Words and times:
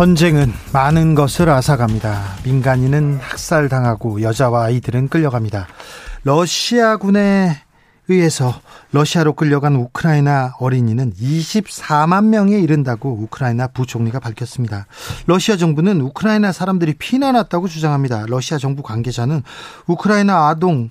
전쟁은 0.00 0.50
많은 0.72 1.14
것을 1.14 1.50
앗아갑니다. 1.50 2.36
민간인은 2.46 3.18
학살당하고 3.20 4.22
여자와 4.22 4.64
아이들은 4.64 5.08
끌려갑니다. 5.08 5.66
러시아군에 6.24 7.58
의해서 8.08 8.58
러시아로 8.92 9.34
끌려간 9.34 9.76
우크라이나 9.76 10.54
어린이는 10.58 11.12
24만 11.12 12.28
명에 12.28 12.58
이른다고 12.58 13.12
우크라이나 13.12 13.66
부총리가 13.66 14.20
밝혔습니다. 14.20 14.86
러시아 15.26 15.58
정부는 15.58 16.00
우크라이나 16.00 16.50
사람들이 16.50 16.94
피난왔다고 16.94 17.68
주장합니다. 17.68 18.24
러시아 18.26 18.56
정부 18.56 18.82
관계자는 18.82 19.42
우크라이나 19.86 20.48
아동 20.48 20.88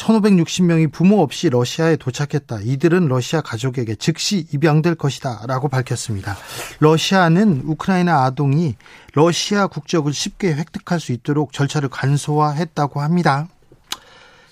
1560명이 0.00 0.90
부모 0.90 1.20
없이 1.20 1.50
러시아에 1.50 1.96
도착했다. 1.96 2.60
이들은 2.62 3.08
러시아 3.08 3.40
가족에게 3.42 3.94
즉시 3.96 4.46
입양될 4.52 4.94
것이다. 4.94 5.42
라고 5.46 5.68
밝혔습니다. 5.68 6.36
러시아는 6.80 7.62
우크라이나 7.66 8.24
아동이 8.24 8.76
러시아 9.14 9.66
국적을 9.66 10.12
쉽게 10.12 10.54
획득할 10.54 11.00
수 11.00 11.12
있도록 11.12 11.52
절차를 11.52 11.90
간소화했다고 11.90 13.00
합니다. 13.00 13.48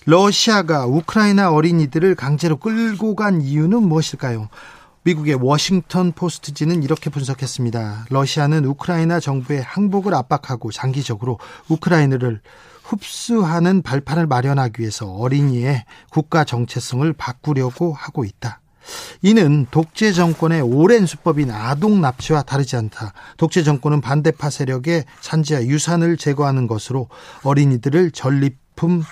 러시아가 0.05 0.85
우크라이나 0.85 1.51
어린이들을 1.51 2.15
강제로 2.15 2.57
끌고 2.57 3.15
간 3.15 3.41
이유는 3.41 3.83
무엇일까요? 3.83 4.49
미국의 5.03 5.35
워싱턴 5.35 6.11
포스트지는 6.11 6.83
이렇게 6.83 7.09
분석했습니다. 7.09 8.05
러시아는 8.09 8.65
우크라이나 8.65 9.19
정부의 9.19 9.63
항복을 9.63 10.13
압박하고 10.13 10.71
장기적으로 10.71 11.39
우크라이나를 11.69 12.41
흡수하는 12.89 13.83
발판을 13.83 14.25
마련하기 14.25 14.81
위해서 14.81 15.05
어린이의 15.11 15.85
국가 16.09 16.43
정체성을 16.43 17.11
바꾸려고 17.13 17.93
하고 17.93 18.25
있다. 18.25 18.61
이는 19.21 19.67
독재 19.69 20.13
정권의 20.13 20.61
오랜 20.61 21.05
수법인 21.05 21.51
아동 21.51 22.01
납치와 22.01 22.41
다르지 22.41 22.75
않다. 22.75 23.13
독재 23.37 23.61
정권은 23.61 24.01
반대파 24.01 24.49
세력의 24.49 25.05
산지와 25.21 25.65
유산을 25.65 26.17
제거하는 26.17 26.65
것으로 26.65 27.07
어린이들을 27.43 28.11
전리품 28.11 29.03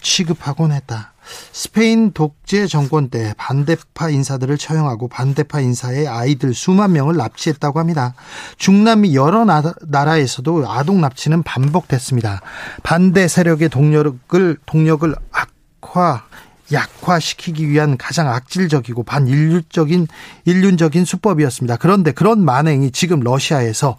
취급하곤 0.00 0.72
했다. 0.72 1.12
스페인 1.52 2.12
독재 2.12 2.66
정권 2.66 3.08
때 3.10 3.34
반대파 3.36 4.10
인사들을 4.10 4.56
처형하고 4.58 5.08
반대파 5.08 5.60
인사의 5.60 6.08
아이들 6.08 6.54
수만 6.54 6.92
명을 6.92 7.16
납치했다고 7.16 7.78
합니다. 7.78 8.14
중남미 8.56 9.14
여러 9.14 9.44
나라에서도 9.44 10.70
아동 10.70 11.00
납치는 11.00 11.42
반복됐습니다. 11.42 12.40
반대 12.82 13.28
세력의 13.28 13.68
동력을 13.68 14.58
동력을 14.66 15.14
악화 15.32 16.24
약화시키기 16.70 17.68
위한 17.68 17.96
가장 17.96 18.28
악질적이고 18.28 19.02
반인류적인 19.02 20.06
인륜적인 20.44 21.04
수법이었습니다. 21.04 21.76
그런데 21.76 22.12
그런 22.12 22.44
만행이 22.44 22.90
지금 22.90 23.20
러시아에서 23.20 23.96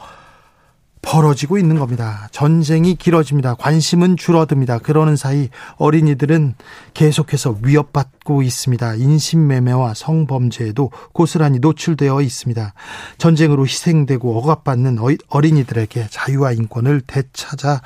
벌어지고 1.02 1.58
있는 1.58 1.80
겁니다. 1.80 2.27
전쟁이 2.32 2.95
길어집니다. 2.95 3.55
관심은 3.55 4.17
줄어듭니다. 4.17 4.80
그러는 4.80 5.15
사이 5.15 5.49
어린이들은 5.77 6.55
계속해서 6.93 7.58
위협받고 7.64 8.43
있습니다. 8.43 8.95
인신매매와 8.95 9.93
성범죄에도 9.95 10.92
고스란히 11.14 11.60
노출되어 11.60 12.21
있습니다. 12.21 12.73
전쟁으로 13.17 13.65
희생되고 13.65 14.37
억압받는 14.37 14.99
어린이들에게 15.30 16.08
자유와 16.11 16.52
인권을 16.52 17.02
되찾아 17.08 17.81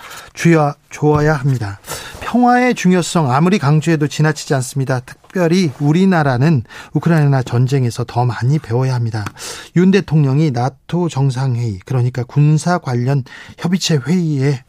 주어야 0.90 1.34
합니다. 1.34 1.80
평화의 2.22 2.76
중요성 2.76 3.32
아무리 3.32 3.60
강조해도 3.60 4.08
지나치지 4.08 4.54
않습니다. 4.56 5.02
특별히 5.34 5.72
우리나라는 5.80 6.62
우크라이나 6.94 7.42
전쟁에서 7.42 8.04
더 8.04 8.24
많이 8.24 8.60
배워야 8.60 8.94
합니다. 8.94 9.26
윤 9.76 9.90
대통령이 9.90 10.52
나토 10.52 11.10
정상회의 11.10 11.80
그러니까 11.86 12.24
군사 12.24 12.78
관련 12.78 13.24
협의체 13.58 13.96
회의에 14.06 14.64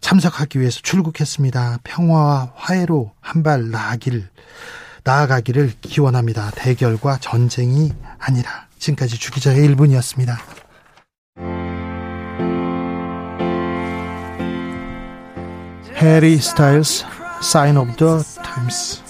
참석하기 0.00 0.58
위해서 0.58 0.80
출국했습니다. 0.82 1.78
평화와 1.84 2.52
화해로 2.56 3.12
한 3.20 3.44
발 3.44 3.70
나아길 3.70 4.28
나아가기를 5.04 5.74
기원합니다. 5.80 6.50
대결과 6.56 7.18
전쟁이 7.20 7.92
아니라 8.18 8.66
지금까지 8.80 9.20
주기자의 9.20 9.68
1분이었습니다. 9.68 10.36
해리 15.94 16.38
스타일스 16.38 17.04
Sign 17.40 17.76
of 17.76 17.94
the 17.96 18.24
Times 18.42 19.05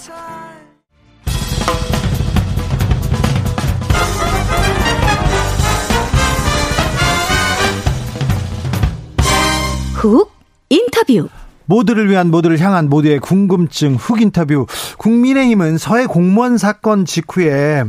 훅 9.97 10.31
인터뷰 10.69 11.27
모두를 11.65 12.07
위한 12.07 12.29
모두를 12.29 12.59
향한 12.59 12.87
모두의 12.87 13.19
궁금증 13.19 13.95
훅 13.95 14.21
인터뷰 14.21 14.67
국민의힘은 14.99 15.79
서해 15.79 16.05
공무원 16.05 16.59
사건 16.59 17.03
직후에 17.03 17.83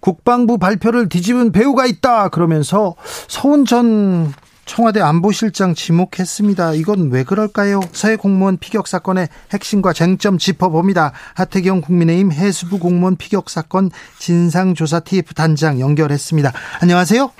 국방부 0.00 0.58
발표를 0.58 1.08
뒤집은 1.08 1.52
배우가 1.52 1.86
있다 1.86 2.30
그러면서 2.30 2.96
서훈 3.28 3.64
전 3.64 4.32
청와대 4.64 5.00
안보실장 5.00 5.74
지목했습니다. 5.74 6.74
이건 6.74 7.10
왜 7.10 7.22
그럴까요? 7.22 7.80
서해 7.92 8.16
공무원 8.16 8.58
피격 8.58 8.86
사건의 8.86 9.28
핵심과 9.52 9.92
쟁점 9.94 10.38
짚어봅니다. 10.38 11.12
하태경 11.34 11.80
국민의힘 11.80 12.32
해수부 12.32 12.78
공무원 12.78 13.16
피격 13.16 13.48
사건 13.48 13.90
진상조사 14.18 15.00
TF 15.00 15.34
단장 15.34 15.80
연결했습니다. 15.80 16.52
안녕하세요. 16.82 17.30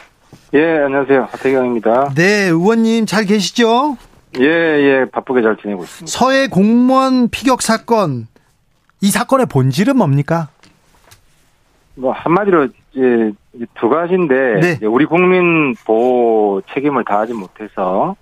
예, 0.54 0.78
안녕하세요. 0.78 1.28
하태경입니다. 1.30 2.14
네, 2.14 2.48
의원님 2.48 3.06
잘 3.06 3.24
계시죠? 3.24 3.96
예, 4.38 4.44
예, 4.44 5.04
바쁘게 5.10 5.42
잘 5.42 5.56
지내고 5.56 5.82
있습니다. 5.84 6.18
서해 6.18 6.48
공무원 6.48 7.28
피격 7.28 7.62
사건, 7.62 8.28
이 9.00 9.10
사건의 9.10 9.46
본질은 9.46 9.96
뭡니까? 9.96 10.48
뭐, 11.94 12.12
한마디로 12.12 12.68
이제 12.92 13.32
두 13.74 13.88
가지인데 13.88 14.60
네. 14.60 14.86
우리 14.86 15.04
국민 15.04 15.74
보호 15.84 16.62
책임을 16.72 17.04
다하지 17.04 17.34
못해서 17.34 18.16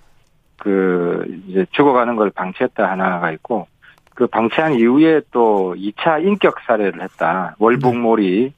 그 0.57 1.25
이제 1.47 1.65
죽어가는 1.71 2.15
걸 2.15 2.31
방치했다 2.31 2.89
하나가 2.89 3.31
있고 3.31 3.67
그 4.15 4.25
방치한 4.27 4.73
이후에 4.73 5.21
또 5.31 5.75
2차 5.77 6.23
인격 6.25 6.55
살해를 6.65 7.03
했다. 7.03 7.55
월북몰이 7.59 8.43
네. 8.45 8.53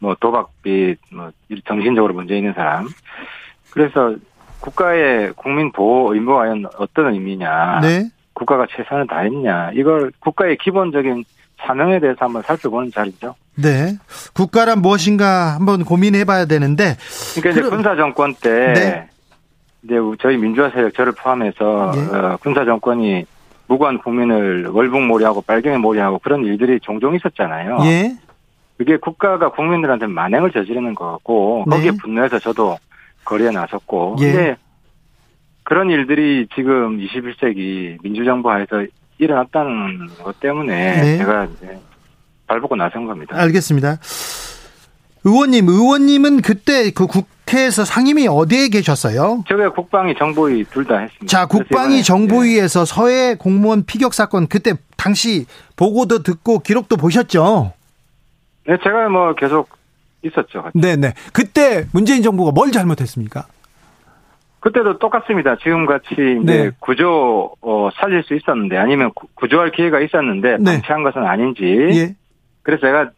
뭐 0.00 0.16
도박빚 0.18 0.98
뭐 1.12 1.30
정신적으로 1.66 2.14
문제 2.14 2.36
있는 2.36 2.52
사람. 2.54 2.88
그래서 3.70 4.16
국가의 4.60 5.32
국민 5.36 5.70
보호 5.70 6.12
의무가 6.12 6.40
과연 6.40 6.66
어떤 6.78 7.14
의미냐. 7.14 7.80
네. 7.80 8.10
국가가 8.32 8.66
최선을 8.70 9.06
다했냐. 9.06 9.72
이걸 9.74 10.10
국가의 10.18 10.56
기본적인 10.56 11.24
사명에 11.58 12.00
대해서 12.00 12.24
한번 12.24 12.42
살펴보는 12.42 12.90
자리죠. 12.90 13.34
네. 13.54 13.96
국가란 14.34 14.80
무엇인가 14.80 15.54
한번 15.54 15.84
고민해 15.84 16.24
봐야 16.24 16.46
되는데. 16.46 16.96
그러니까 17.34 17.60
이제 17.60 17.68
군사 17.68 17.94
정권 17.96 18.34
때 18.34 18.72
네. 18.72 19.08
이제 19.82 19.94
저희 20.20 20.36
민주화 20.36 20.70
세력 20.70 20.94
저를 20.94 21.12
포함해서 21.12 21.92
네. 21.94 22.16
어, 22.16 22.38
군사 22.42 22.64
정권이 22.64 23.26
무관 23.66 23.98
국민을 23.98 24.66
월북몰이하고 24.66 25.42
빨갱이 25.42 25.78
몰이하고 25.78 26.18
그런 26.18 26.44
일들이 26.44 26.80
종종 26.80 27.14
있었잖아요. 27.14 27.78
예. 27.84 28.16
그게 28.80 28.96
국가가 28.96 29.50
국민들한테 29.50 30.06
만행을 30.06 30.52
저지르는 30.52 30.94
거고 30.94 31.64
네. 31.66 31.76
거기에 31.76 31.90
분노해서 32.00 32.38
저도 32.38 32.78
거리에 33.26 33.50
나섰고 33.50 34.16
예. 34.20 34.32
근데 34.32 34.56
그런 35.64 35.90
일들이 35.90 36.48
지금 36.54 36.96
21세기 36.96 37.98
민주정부 38.02 38.50
하에서 38.50 38.86
일어났다는 39.18 40.08
것 40.24 40.40
때문에 40.40 41.02
네. 41.02 41.18
제가 41.18 41.44
이제 41.44 41.78
발벗고 42.46 42.74
나선 42.76 43.04
겁니다. 43.04 43.36
알겠습니다. 43.36 43.98
의원님, 45.24 45.68
의원님은 45.68 46.40
그때 46.40 46.90
그 46.90 47.06
국회에서 47.06 47.84
상임위 47.84 48.28
어디에 48.28 48.68
계셨어요? 48.70 49.44
제가 49.46 49.72
국방위 49.74 50.14
정보위 50.14 50.64
둘 50.70 50.86
다 50.86 50.96
했습니다. 51.00 51.26
자, 51.26 51.44
국방위 51.44 52.02
정보위에서 52.02 52.86
네. 52.86 52.94
서해 52.94 53.34
공무원 53.34 53.84
피격 53.84 54.14
사건 54.14 54.46
그때 54.46 54.72
당시 54.96 55.44
보고도 55.76 56.22
듣고 56.22 56.60
기록도 56.60 56.96
보셨죠? 56.96 57.74
네, 58.70 58.78
제가 58.84 59.08
뭐 59.08 59.34
계속 59.34 59.68
있었죠. 60.22 60.70
네네. 60.74 61.14
그때 61.32 61.86
문재인 61.92 62.22
정부가 62.22 62.52
뭘 62.52 62.70
잘못했습니까? 62.70 63.46
그때도 64.60 64.98
똑같습니다. 64.98 65.56
지금 65.56 65.86
같이 65.86 66.14
네. 66.44 66.70
구조 66.78 67.50
어, 67.62 67.88
살릴 67.94 68.22
수 68.22 68.34
있었는데 68.34 68.76
아니면 68.76 69.10
구, 69.34 69.48
조할 69.48 69.72
기회가 69.72 69.98
있었는데 69.98 70.58
네. 70.60 70.72
방치한 70.74 71.02
것은 71.02 71.24
아닌지. 71.24 71.64
예. 71.64 72.14
그래서 72.62 72.82
제가 72.82 73.10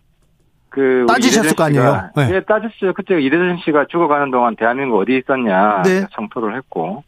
그 0.70 1.04
따지셨을 1.06 1.54
거 1.54 1.64
아니에요? 1.64 2.10
네. 2.16 2.30
예, 2.32 2.40
따졌어요. 2.40 2.94
그때 2.94 3.20
이대준 3.20 3.58
씨가 3.66 3.88
죽어가는 3.90 4.30
동안 4.30 4.56
대한민국 4.56 5.00
어디 5.00 5.18
있었냐 5.18 5.82
네. 5.82 6.06
청토를 6.12 6.56
했고 6.56 7.04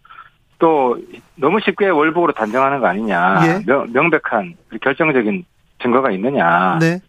또 0.59 0.99
너무 1.37 1.61
쉽게 1.65 1.89
월북으로 1.89 2.35
단정하는 2.35 2.81
거 2.81 2.89
아니냐 2.89 3.41
예. 3.47 3.65
명, 3.65 3.91
명백한 3.91 4.55
결정적인 4.83 5.47
증거가 5.81 6.11
있느냐. 6.11 6.79
네. 6.79 7.01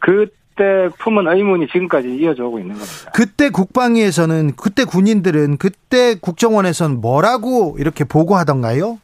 그 0.00 0.26
때 0.60 0.90
품은 0.98 1.26
의문이 1.26 1.68
지금까지 1.68 2.16
이어져 2.16 2.44
오고 2.44 2.58
있는 2.58 2.74
겁니다. 2.74 3.10
그때 3.14 3.48
국방위에서는 3.48 4.56
그때 4.56 4.84
군인들은 4.84 5.56
그때 5.56 6.16
국정원에서는 6.20 7.00
뭐라고 7.00 7.76
이렇게 7.78 8.04
보고하던가요? 8.04 8.98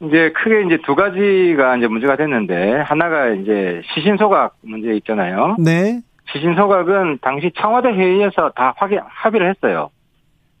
이제 0.00 0.30
크게 0.30 0.66
이제 0.66 0.78
두 0.86 0.94
가지가 0.94 1.76
이제 1.76 1.88
문제가 1.88 2.14
됐는데 2.16 2.82
하나가 2.82 3.30
이제 3.30 3.82
시신 3.92 4.16
소각 4.16 4.54
문제 4.62 4.94
있잖아요. 4.98 5.56
네. 5.58 6.02
시신 6.32 6.54
소각은 6.54 7.18
당시 7.20 7.50
청와대 7.58 7.88
회의에서 7.88 8.52
다 8.54 8.74
확인 8.76 9.00
합의를 9.04 9.50
했어요. 9.50 9.90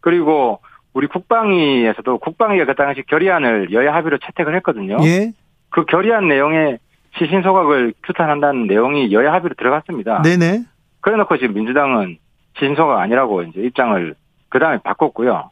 그리고 0.00 0.58
우리 0.92 1.06
국방위에서도 1.06 2.18
국방위가 2.18 2.64
그 2.64 2.74
당시 2.74 3.04
결의안을 3.06 3.72
여야 3.72 3.94
합의로 3.94 4.18
채택을 4.18 4.56
했거든요. 4.56 4.96
예. 5.04 5.32
그 5.70 5.84
결의안 5.84 6.26
내용에 6.26 6.78
시신 7.16 7.42
소각을 7.42 7.94
규탄한다는 8.04 8.66
내용이 8.66 9.12
여야 9.12 9.32
합의로 9.32 9.54
들어갔습니다. 9.56 10.22
네네. 10.22 10.64
그래놓고 11.00 11.38
지금 11.38 11.54
민주당은 11.54 12.18
시신 12.54 12.74
소각 12.74 12.98
아니라고 12.98 13.42
이제 13.42 13.60
입장을 13.60 14.14
그 14.48 14.58
다음에 14.58 14.78
바꿨고요. 14.82 15.50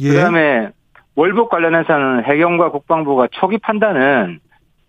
예. 0.00 0.08
그 0.08 0.16
다음에 0.16 0.70
월북 1.14 1.50
관련해서는 1.50 2.24
해경과 2.24 2.70
국방부가 2.70 3.28
초기 3.32 3.58
판단은 3.58 4.40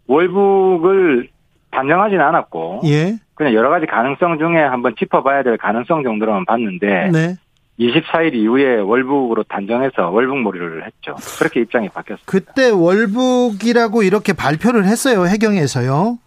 월북을 0.07 1.30
단정하지는 1.71 2.24
않았고 2.24 2.81
예. 2.86 3.18
그냥 3.36 3.54
여러 3.54 3.69
가지 3.69 3.86
가능성 3.86 4.38
중에 4.38 4.62
한번 4.62 4.95
짚어봐야 4.98 5.44
될 5.44 5.57
가능성 5.57 6.04
정도로만 6.04 6.45
봤는데 6.45 7.09
네. 7.12 7.36
24일 7.80 8.36
이후에 8.36 8.78
월북으로 8.78 9.44
단정해서 9.44 10.10
월북몰이를 10.10 10.86
했죠. 10.86 11.16
그렇게 11.40 11.62
입장이 11.62 11.90
바뀌었습니다. 11.90 12.31
그때 12.31 12.70
월북이라고 12.70 14.04
이렇게 14.04 14.34
발표를 14.34 14.86
했어요. 14.86 15.25
해경에서요. 15.25 16.20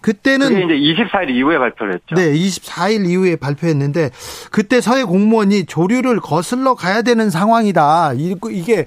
그때는 0.00 0.46
이제 0.46 1.04
24일 1.04 1.28
이후에 1.30 1.58
발표를 1.58 1.94
했죠. 1.94 2.14
네, 2.14 2.32
24일 2.32 3.06
이후에 3.06 3.36
발표했는데 3.36 4.10
그때 4.50 4.80
서해 4.80 5.04
공무원이 5.04 5.66
조류를 5.66 6.20
거슬러 6.20 6.74
가야 6.74 7.02
되는 7.02 7.28
상황이다. 7.28 8.14
이게 8.14 8.86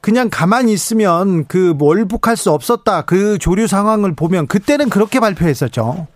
그냥 0.00 0.28
가만히 0.30 0.72
있으면 0.72 1.44
그 1.46 1.76
월북할 1.78 2.36
수 2.36 2.50
없었다. 2.50 3.02
그 3.02 3.38
조류 3.38 3.68
상황을 3.68 4.16
보면 4.16 4.48
그때는 4.48 4.88
그렇게 4.88 5.20
발표했었죠. 5.20 6.08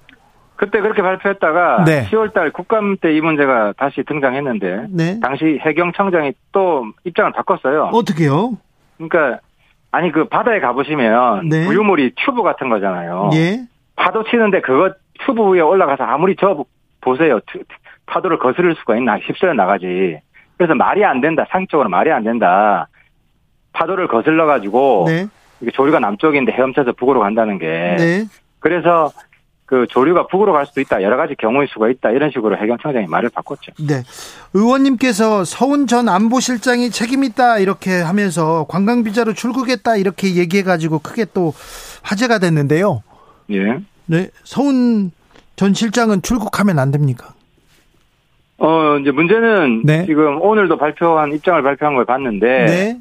그때 0.62 0.81
그렇게 0.81 1.03
발표했다가 1.03 1.85
네. 1.87 2.05
10월달 2.09 2.53
국감 2.53 2.97
때 2.99 3.12
이 3.12 3.20
문제가 3.20 3.73
다시 3.76 4.05
등장했는데 4.06 4.87
네. 4.91 5.19
당시 5.20 5.59
해경청장이 5.61 6.35
또 6.53 6.87
입장을 7.03 7.32
바꿨어요. 7.32 7.91
어떻게요? 7.93 8.53
그러니까 8.97 9.41
아니 9.91 10.12
그 10.12 10.29
바다에 10.29 10.61
가보시면 10.61 11.49
네. 11.49 11.67
우유물이 11.67 12.12
튜브 12.25 12.44
같은 12.44 12.69
거잖아요. 12.69 13.31
예. 13.35 13.59
파도 13.97 14.23
치는데 14.23 14.61
그거 14.61 14.94
튜브 15.26 15.43
위에 15.50 15.61
올라가서 15.62 16.05
아무리 16.05 16.37
저 16.38 16.65
보세요. 17.00 17.41
파도를 18.06 18.38
거스를 18.38 18.76
수가 18.76 18.97
있나 18.97 19.19
휩쓸려 19.19 19.55
나가지. 19.55 20.20
그래서 20.56 20.76
말이 20.76 21.05
안 21.05 21.20
된다. 21.20 21.44
상식적으로 21.50 21.88
말이 21.88 22.12
안 22.12 22.23
된다. 22.23 22.87
파도를 23.73 24.06
거슬러 24.06 24.47
가지고 24.47 25.06
네. 25.08 25.26
조류가 25.73 25.99
남쪽인데 25.99 26.53
헤엄쳐서 26.53 26.93
북으로 26.93 27.19
간다는 27.19 27.58
게. 27.58 27.67
네. 27.99 28.25
그래서 28.61 29.11
그 29.73 29.87
조류가 29.89 30.27
북으로 30.27 30.53
갈 30.53 30.67
수도 30.67 30.83
있다. 30.83 31.03
여러 31.03 31.17
가지 31.17 31.35
경우의 31.35 31.67
수가 31.73 31.89
있다. 31.89 32.11
이런 32.11 32.31
식으로 32.31 32.59
해경청장이 32.59 33.07
말을 33.07 33.31
바꿨죠. 33.31 33.73
네. 33.89 34.03
의원님께서 34.53 35.45
서훈 35.45 35.87
전 35.87 36.11
안보실장이 36.11 36.91
책임 36.91 37.25
있다 37.25 37.59
이렇게 37.59 38.03
하면서 38.03 38.67
관광 38.69 39.03
비자로 39.03 39.33
출국했다 39.33 39.97
이렇게 39.97 40.37
얘기해 40.37 40.63
가지고 40.63 40.99
크게 40.99 41.25
또 41.33 41.55
화제가 42.03 42.39
됐는데요. 42.39 43.03
예. 43.51 43.79
네. 44.05 44.29
서훈 44.45 45.11
전 45.57 45.73
실장은 45.73 46.21
출국하면 46.21 46.79
안 46.79 46.91
됩니까? 46.91 47.33
어, 48.59 48.99
이제 48.99 49.11
문제는 49.11 49.85
네. 49.87 50.05
지금 50.05 50.39
오늘도 50.43 50.77
발표한 50.77 51.33
입장을 51.33 51.63
발표한 51.63 51.95
걸 51.95 52.05
봤는데 52.05 52.67
네. 52.67 53.01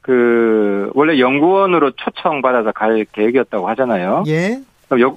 그 0.00 0.90
원래 0.94 1.18
연구원으로 1.18 1.90
초청받아서 1.96 2.72
갈 2.72 3.04
계획이었다고 3.12 3.68
하잖아요. 3.68 4.24
예. 4.28 4.62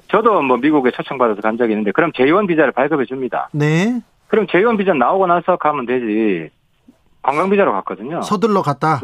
저도 0.07 0.41
뭐 0.41 0.57
미국에 0.57 0.91
초청받아서 0.91 1.41
간 1.41 1.57
적이 1.57 1.73
있는데 1.73 1.91
그럼 1.91 2.11
제1 2.11 2.47
비자를 2.47 2.71
발급해 2.71 3.05
줍니다. 3.05 3.49
네. 3.51 4.01
그럼 4.27 4.47
제1 4.47 4.77
비자 4.77 4.93
나오고 4.93 5.27
나서 5.27 5.57
가면 5.57 5.85
되지. 5.85 6.49
관광 7.21 7.49
비자로 7.49 7.71
갔거든요. 7.71 8.21
서둘러 8.21 8.61
갔다. 8.61 9.01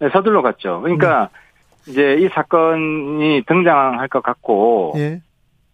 네, 0.00 0.08
서둘러 0.12 0.42
갔죠. 0.42 0.80
그러니까 0.80 1.28
네. 1.84 1.92
이제 1.92 2.16
이 2.20 2.28
사건이 2.28 3.42
등장할 3.46 4.08
것 4.08 4.22
같고 4.22 4.94
예. 4.96 5.20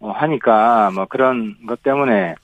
어, 0.01 0.11
하니까 0.11 0.91
뭐 0.95 1.07
그런 1.07 1.55
것 1.67 1.83
때문에 1.83 2.35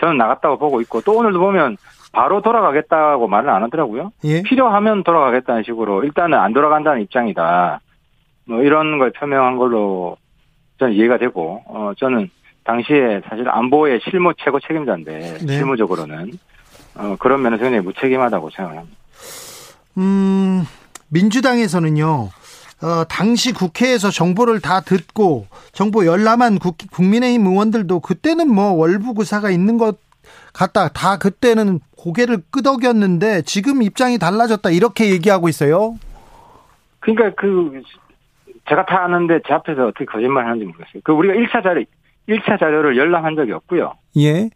저는 0.00 0.16
나갔다고 0.16 0.58
보고 0.58 0.80
있고 0.82 1.00
또 1.00 1.16
오늘도 1.16 1.38
보면 1.38 1.76
바로 2.12 2.42
돌아가겠다고 2.42 3.28
말을 3.28 3.50
안 3.50 3.62
하더라고요. 3.62 4.12
예. 4.24 4.42
필요하면 4.42 5.04
돌아가겠다는 5.04 5.62
식으로 5.62 6.04
일단은 6.04 6.38
안 6.38 6.52
돌아간다는 6.52 7.02
입장이다. 7.02 7.80
뭐 8.46 8.62
이런 8.62 8.98
걸 8.98 9.12
표명한 9.12 9.56
걸로 9.56 10.16
저는 10.80 10.94
이해가 10.94 11.18
되고 11.18 11.62
어 11.66 11.92
저는 11.98 12.30
당시에 12.64 13.20
사실 13.28 13.48
안보의 13.48 14.00
실무 14.02 14.32
최고 14.42 14.58
책임자인데 14.58 15.38
네. 15.46 15.52
실무적으로는 15.56 16.32
어 16.96 17.16
그런 17.20 17.42
면에서 17.42 17.62
굉장히 17.62 17.84
무책임하다고 17.84 18.50
생각합니다. 18.50 18.96
음 19.98 20.64
민주당에서는요. 21.10 22.30
어, 22.82 23.04
당시 23.10 23.52
국회에서 23.52 24.10
정보를 24.10 24.60
다 24.60 24.80
듣고 24.80 25.46
정보 25.72 26.06
열람한 26.06 26.58
국, 26.58 26.78
국민의힘 26.90 27.46
의원들도 27.46 28.00
그때는 28.00 28.50
뭐 28.50 28.72
월북 28.72 29.20
의사가 29.20 29.50
있는 29.50 29.76
것 29.76 29.98
같다. 30.54 30.88
다 30.88 31.18
그때는 31.18 31.80
고개를 31.98 32.38
끄덕였는데 32.50 33.42
지금 33.42 33.82
입장이 33.82 34.16
달라졌다. 34.18 34.70
이렇게 34.70 35.10
얘기하고 35.10 35.50
있어요. 35.50 35.98
그러니까 37.00 37.34
그 37.38 37.82
제가 38.70 38.86
다 38.86 39.02
아는데 39.02 39.40
제 39.46 39.52
앞에서 39.52 39.88
어떻게 39.88 40.04
거짓말 40.04 40.46
하는지 40.46 40.64
모르겠어요. 40.64 41.02
그 41.02 41.12
우리가 41.12 41.34
1차 41.34 41.62
자료, 41.64 41.82
1차 42.28 42.58
자료를 42.58 42.96
열람한 42.96 43.34
적이 43.34 43.52
없고요. 43.52 43.94
예. 44.18 44.48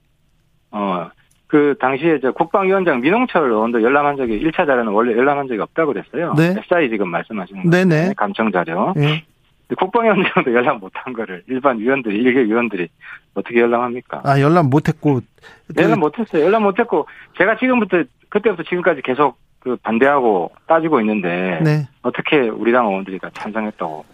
어, 0.71 1.11
그 1.49 1.75
당시에 1.81 2.21
저 2.21 2.31
국방위원장 2.31 3.01
민홍철 3.01 3.51
의원도 3.51 3.83
열람한 3.83 4.17
적이 4.17 4.41
1차 4.45 4.67
자료는 4.67 4.93
원래 4.93 5.17
열람한 5.17 5.49
적이 5.49 5.61
없다고 5.63 5.93
그랬어요. 5.93 6.33
네. 6.37 6.55
SI 6.59 6.91
지금 6.91 7.09
말씀하시는. 7.09 7.69
네네. 7.69 8.15
감청 8.17 8.53
자료. 8.53 8.95
예. 8.99 9.25
국방위원장도 9.77 10.53
열람 10.55 10.79
못한 10.79 11.13
거를 11.13 11.43
일반 11.49 11.81
위원들이 11.81 12.17
일개 12.17 12.45
위원들이 12.45 12.87
어떻게 13.35 13.61
열람합니까? 13.61 14.21
아 14.25 14.41
열람 14.41 14.71
못했고 14.71 15.21
열람 15.77 15.99
못했어요. 15.99 16.45
열람 16.45 16.63
못했고 16.63 17.09
제가 17.39 17.57
지금부터 17.57 18.05
그때부터 18.29 18.63
지금까지 18.63 19.03
계속 19.03 19.39
그 19.65 19.77
반대하고 19.83 20.53
따지고 20.67 21.01
있는데 21.01 21.59
네. 21.65 21.89
어떻게 22.03 22.37
우리 22.39 22.71
당 22.71 22.87
의원들이 22.87 23.19
다 23.19 23.31
찬성했다고? 23.33 24.05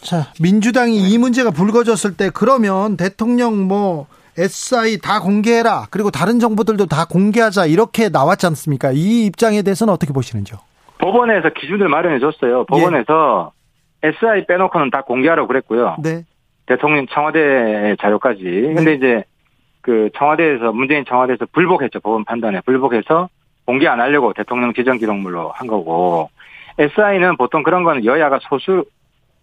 자 0.00 0.32
민주당이 0.40 0.98
네. 0.98 1.08
이 1.10 1.18
문제가 1.18 1.50
불거졌을 1.50 2.16
때 2.16 2.30
그러면 2.32 2.96
대통령 2.96 3.68
뭐 3.68 4.06
SI 4.38 4.98
다 4.98 5.20
공개해라 5.20 5.86
그리고 5.90 6.10
다른 6.10 6.40
정보들도 6.40 6.86
다 6.86 7.04
공개하자 7.04 7.66
이렇게 7.66 8.08
나왔지 8.08 8.46
않습니까? 8.46 8.90
이 8.92 9.26
입장에 9.26 9.60
대해서는 9.62 9.92
어떻게 9.92 10.14
보시는지요? 10.14 10.58
법원에서 10.96 11.50
기준을 11.50 11.88
마련해 11.88 12.18
줬어요. 12.18 12.64
법원에서 12.64 13.52
예. 14.02 14.08
SI 14.08 14.46
빼놓고는 14.46 14.90
다 14.90 15.02
공개하라고 15.02 15.46
그랬고요. 15.46 15.96
네. 16.02 16.24
대통령 16.66 17.06
청와대 17.12 17.96
자료까지. 18.00 18.42
네. 18.42 18.74
근데 18.74 18.94
이제 18.94 19.24
그 19.82 20.08
청와대에서 20.16 20.72
문재인 20.72 21.04
청와대에서 21.04 21.46
불복했죠. 21.52 22.00
법원 22.00 22.24
판단에 22.24 22.62
불복해서 22.62 23.28
공개 23.64 23.86
안 23.88 24.00
하려고 24.00 24.32
대통령 24.32 24.72
지정 24.74 24.98
기록물로 24.98 25.50
한 25.50 25.66
거고 25.66 26.30
SI는 26.78 27.36
보통 27.36 27.62
그런 27.62 27.84
거는 27.84 28.04
여야가 28.04 28.40
소수 28.48 28.84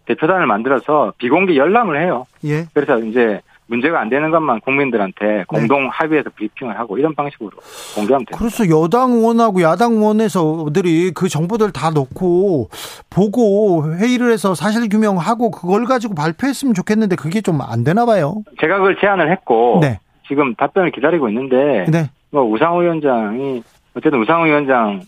대표단을 0.06 0.46
만들어서 0.48 1.14
비공개 1.18 1.56
열람을 1.56 2.02
해요. 2.02 2.26
예. 2.44 2.66
그래서 2.74 3.00
이제 3.00 3.42
문제가 3.68 4.02
안 4.02 4.10
되는 4.10 4.32
것만 4.32 4.60
국민들한테 4.60 5.26
네. 5.26 5.44
공동 5.48 5.88
합의해서 5.88 6.30
브리핑을 6.36 6.78
하고 6.78 6.98
이런 6.98 7.16
방식으로 7.16 7.52
공개하면 7.96 8.26
됩니다. 8.26 8.38
그래서 8.38 8.68
여당 8.70 9.12
의원하고 9.12 9.62
야당 9.62 9.94
의원에서들이 9.94 11.12
그 11.12 11.30
정보들 11.30 11.72
다 11.72 11.90
넣고 11.92 12.68
보고 13.10 13.86
회의를 13.96 14.32
해서 14.34 14.56
사실 14.56 14.90
규명하고 14.90 15.52
그걸 15.52 15.86
가지고 15.86 16.16
발표했으면 16.16 16.74
좋겠는데 16.74 17.16
그게 17.16 17.40
좀 17.40 17.62
안 17.62 17.84
되나 17.86 18.06
봐요. 18.06 18.44
제가 18.60 18.78
그걸 18.78 18.98
제안을 19.00 19.32
했고 19.32 19.80
네. 19.82 20.00
지금 20.28 20.54
답변을 20.56 20.92
기다리고 20.92 21.30
있는데 21.30 21.86
네. 21.90 22.10
뭐 22.32 22.44
우상호 22.44 22.80
위원장이 22.80 23.64
어쨌든 23.94 24.22
우상호 24.22 24.46
위원장 24.46 25.02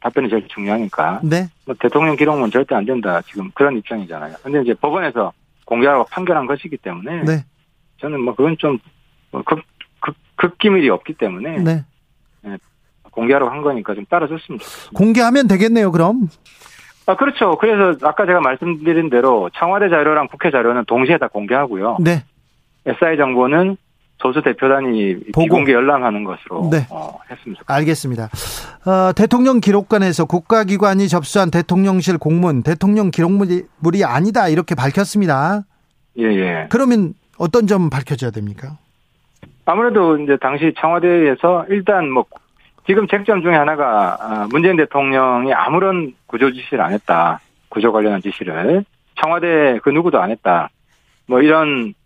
답변이 0.00 0.28
제일 0.28 0.46
중요하니까. 0.48 1.20
네. 1.22 1.48
뭐 1.64 1.74
대통령 1.78 2.16
기록문 2.16 2.50
절대 2.50 2.74
안 2.74 2.84
된다. 2.84 3.20
지금 3.22 3.50
그런 3.54 3.76
입장이잖아요. 3.76 4.36
근데 4.42 4.62
이제 4.62 4.74
법원에서 4.74 5.32
공개하라고 5.64 6.04
판결한 6.10 6.46
것이기 6.46 6.76
때문에. 6.78 7.22
네. 7.24 7.44
저는 8.00 8.20
뭐 8.20 8.34
그건 8.34 8.56
좀뭐 8.58 9.42
극, 9.44 9.62
극, 10.00 10.14
극기밀이 10.36 10.88
없기 10.88 11.14
때문에. 11.14 11.58
네. 11.58 11.84
네. 12.42 12.56
공개하라고 13.10 13.50
한 13.50 13.62
거니까 13.62 13.94
좀 13.94 14.04
따라줬으면 14.06 14.58
좋겠습니다. 14.58 14.90
공개하면 14.96 15.48
되겠네요, 15.48 15.90
그럼. 15.90 16.28
아, 17.06 17.16
그렇죠. 17.16 17.56
그래서 17.56 17.98
아까 18.06 18.26
제가 18.26 18.40
말씀드린 18.40 19.10
대로 19.10 19.50
청와대 19.54 19.88
자료랑 19.88 20.28
국회 20.28 20.50
자료는 20.50 20.84
동시에 20.84 21.18
다 21.18 21.26
공개하고요. 21.26 21.96
네. 22.00 22.22
SI 22.86 23.16
정보는 23.16 23.76
소수 24.18 24.42
대표단이 24.42 25.14
보고. 25.32 25.42
비공개 25.42 25.72
열람하는 25.72 26.24
것으로 26.24 26.68
네. 26.70 26.86
어, 26.90 27.18
했습니다. 27.30 27.62
알겠습니다. 27.66 28.24
어, 28.24 29.12
대통령 29.14 29.60
기록관에서 29.60 30.24
국가기관이 30.24 31.08
접수한 31.08 31.50
대통령실 31.50 32.18
공문, 32.18 32.62
대통령 32.62 33.10
기록물이 33.10 34.04
아니다 34.04 34.48
이렇게 34.48 34.74
밝혔습니다. 34.74 35.62
예, 36.18 36.24
예. 36.24 36.66
그러면 36.68 37.14
어떤 37.38 37.66
점 37.66 37.90
밝혀져야 37.90 38.30
됩니까? 38.32 38.76
아무래도 39.64 40.18
이제 40.18 40.36
당시 40.40 40.74
청와대에서 40.80 41.66
일단 41.68 42.10
뭐 42.10 42.24
지금 42.86 43.06
쟁점 43.06 43.42
중에 43.42 43.54
하나가 43.54 44.16
아, 44.18 44.48
문재인 44.50 44.76
대통령이 44.76 45.52
아무런 45.52 46.14
구조 46.26 46.50
지시를 46.52 46.80
안 46.80 46.92
했다. 46.92 47.38
구조 47.68 47.92
관련한 47.92 48.22
지시를 48.22 48.84
청와대 49.20 49.78
그 49.82 49.90
누구도 49.90 50.20
안 50.20 50.30
했다. 50.30 50.70
뭐 51.26 51.42
이런 51.42 51.92
그 51.92 51.97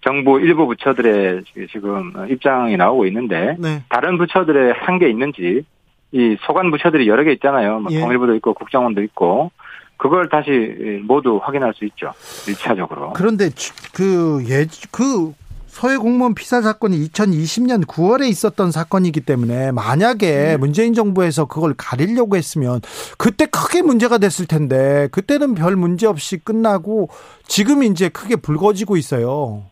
정부 0.00 0.40
일부 0.40 0.66
부처들의 0.66 1.42
지금 1.70 2.12
입장이 2.28 2.76
나오고 2.76 3.06
있는데 3.06 3.56
네. 3.58 3.82
다른 3.88 4.18
부처들의 4.18 4.74
한계 4.76 5.08
있는지 5.08 5.64
이 6.12 6.36
소관 6.40 6.70
부처들이 6.70 7.06
여러 7.08 7.22
개 7.24 7.32
있잖아요. 7.32 7.80
뭐 7.80 7.92
예. 7.92 8.00
통일부도 8.00 8.34
있고 8.36 8.54
국정원도 8.54 9.02
있고 9.02 9.50
그걸 9.96 10.28
다시 10.28 11.00
모두 11.04 11.40
확인할 11.42 11.74
수 11.74 11.84
있죠. 11.84 12.12
일차적으로. 12.48 13.12
그런데 13.14 13.50
그 13.92 14.42
예, 14.48 14.64
그 14.90 15.32
서해 15.78 15.96
공무원 15.96 16.34
피살 16.34 16.62
사건이 16.62 16.96
2020년 17.08 17.86
9월에 17.86 18.28
있었던 18.28 18.72
사건이기 18.72 19.20
때문에 19.20 19.70
만약에 19.70 20.56
음. 20.56 20.60
문재인 20.60 20.92
정부에서 20.92 21.44
그걸 21.46 21.72
가리려고 21.78 22.34
했으면 22.34 22.80
그때 23.16 23.46
크게 23.46 23.82
문제가 23.82 24.18
됐을 24.18 24.48
텐데 24.48 25.06
그때는 25.12 25.54
별 25.54 25.76
문제 25.76 26.08
없이 26.08 26.36
끝나고 26.36 27.10
지금 27.46 27.84
이제 27.84 28.08
크게 28.08 28.34
불거지고 28.34 28.96
있어요. 28.96 29.62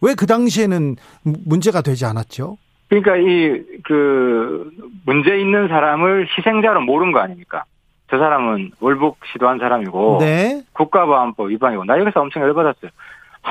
왜 0.00 0.14
그 0.14 0.26
당시에는 0.26 0.94
문제가 1.24 1.80
되지 1.82 2.04
않았죠? 2.04 2.56
그러니까 2.88 3.16
이 3.16 3.64
그 3.84 4.70
문제 5.06 5.36
있는 5.38 5.66
사람을 5.66 6.28
희생자로 6.38 6.82
모른 6.82 7.10
거 7.10 7.18
아닙니까? 7.18 7.64
저 8.10 8.16
사람은 8.18 8.70
월북 8.80 9.18
시도한 9.32 9.58
사람이고 9.58 10.18
네. 10.20 10.62
국가보안법 10.72 11.50
위반이고 11.50 11.84
나 11.84 11.98
여기서 11.98 12.20
엄청 12.20 12.42
열받았어요. 12.42 12.90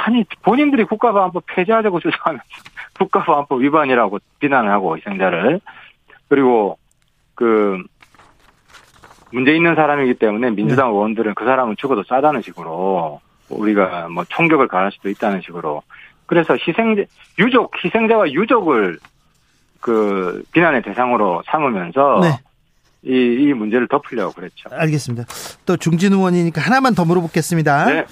아니 0.06 0.24
본인들이 0.44 0.86
국가보안법 0.86 1.44
폐지하자고 1.48 2.00
주장하면서 2.00 2.44
국가보안법 3.00 3.62
위반이라고 3.62 4.20
비난하고 4.40 4.98
희생자를 4.98 5.60
그리고 6.30 6.78
그 7.36 7.84
문제 9.32 9.56
있는 9.56 9.76
사람이기 9.76 10.16
때문에 10.16 10.52
민주당 10.52 10.90
네. 10.90 10.94
의원들은 10.94 11.36
그 11.36 11.46
사람은 11.46 11.76
죽어도 11.78 12.04
싸다는 12.04 12.42
식으로 12.42 13.20
우리가 13.50 14.10
뭐 14.10 14.24
총격을 14.26 14.68
가할 14.68 14.92
수도 14.92 15.10
있다는 15.10 15.42
식으로 15.42 15.84
그래서 16.26 16.56
희생자 16.56 17.04
유족 17.40 17.72
희생자와 17.84 18.32
유족을 18.32 19.00
그 19.80 20.44
비난의 20.52 20.82
대상으로 20.82 21.44
삼으면서 21.46 22.20
네. 22.22 22.40
이, 23.04 23.48
이 23.48 23.54
문제를 23.54 23.88
덮으려고 23.88 24.34
그랬죠. 24.34 24.70
알겠습니다. 24.72 25.26
또 25.66 25.78
중진 25.78 26.14
의원이니까 26.14 26.62
하나만 26.62 26.96
더 26.96 27.06
물어보겠습니다. 27.06 27.86
네. 27.86 28.06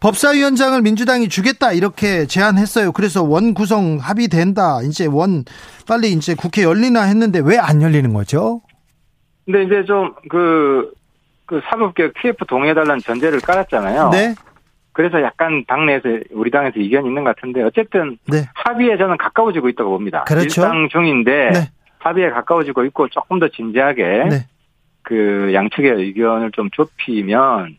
법사위원장을 0.00 0.80
민주당이 0.82 1.28
주겠다 1.28 1.72
이렇게 1.72 2.26
제안했어요. 2.26 2.92
그래서 2.92 3.22
원 3.22 3.52
구성 3.54 3.98
합의된다. 4.00 4.80
이제 4.82 5.06
원 5.06 5.44
빨리 5.86 6.12
이제 6.12 6.34
국회 6.34 6.62
열리나 6.62 7.02
했는데 7.02 7.40
왜 7.44 7.58
안 7.58 7.82
열리는 7.82 8.12
거죠? 8.14 8.62
근데 9.44 9.64
이제 9.64 9.84
좀그 9.84 10.92
그 11.46 11.60
사법개혁 11.68 12.14
TF 12.22 12.46
동의해달라는 12.46 13.00
전제를 13.00 13.40
깔았잖아요. 13.40 14.08
네. 14.10 14.34
그래서 14.92 15.20
약간 15.22 15.64
당내에서 15.68 16.08
우리 16.32 16.50
당에서 16.50 16.78
이견이 16.80 17.06
있는 17.08 17.22
것 17.24 17.34
같은데 17.36 17.62
어쨌든 17.62 18.18
네. 18.26 18.48
합의에 18.54 18.96
저는 18.96 19.16
가까워지고 19.18 19.68
있다고 19.68 19.90
봅니다. 19.90 20.24
그렇죠. 20.24 20.44
일상 20.44 20.88
중인데 20.90 21.50
네. 21.52 21.68
합의에 21.98 22.30
가까워지고 22.30 22.84
있고 22.86 23.08
조금 23.08 23.38
더 23.38 23.48
진지하게 23.48 24.02
네. 24.30 24.46
그 25.02 25.50
양측의 25.52 25.90
의견을 25.92 26.52
좀 26.52 26.70
좁히면 26.70 27.76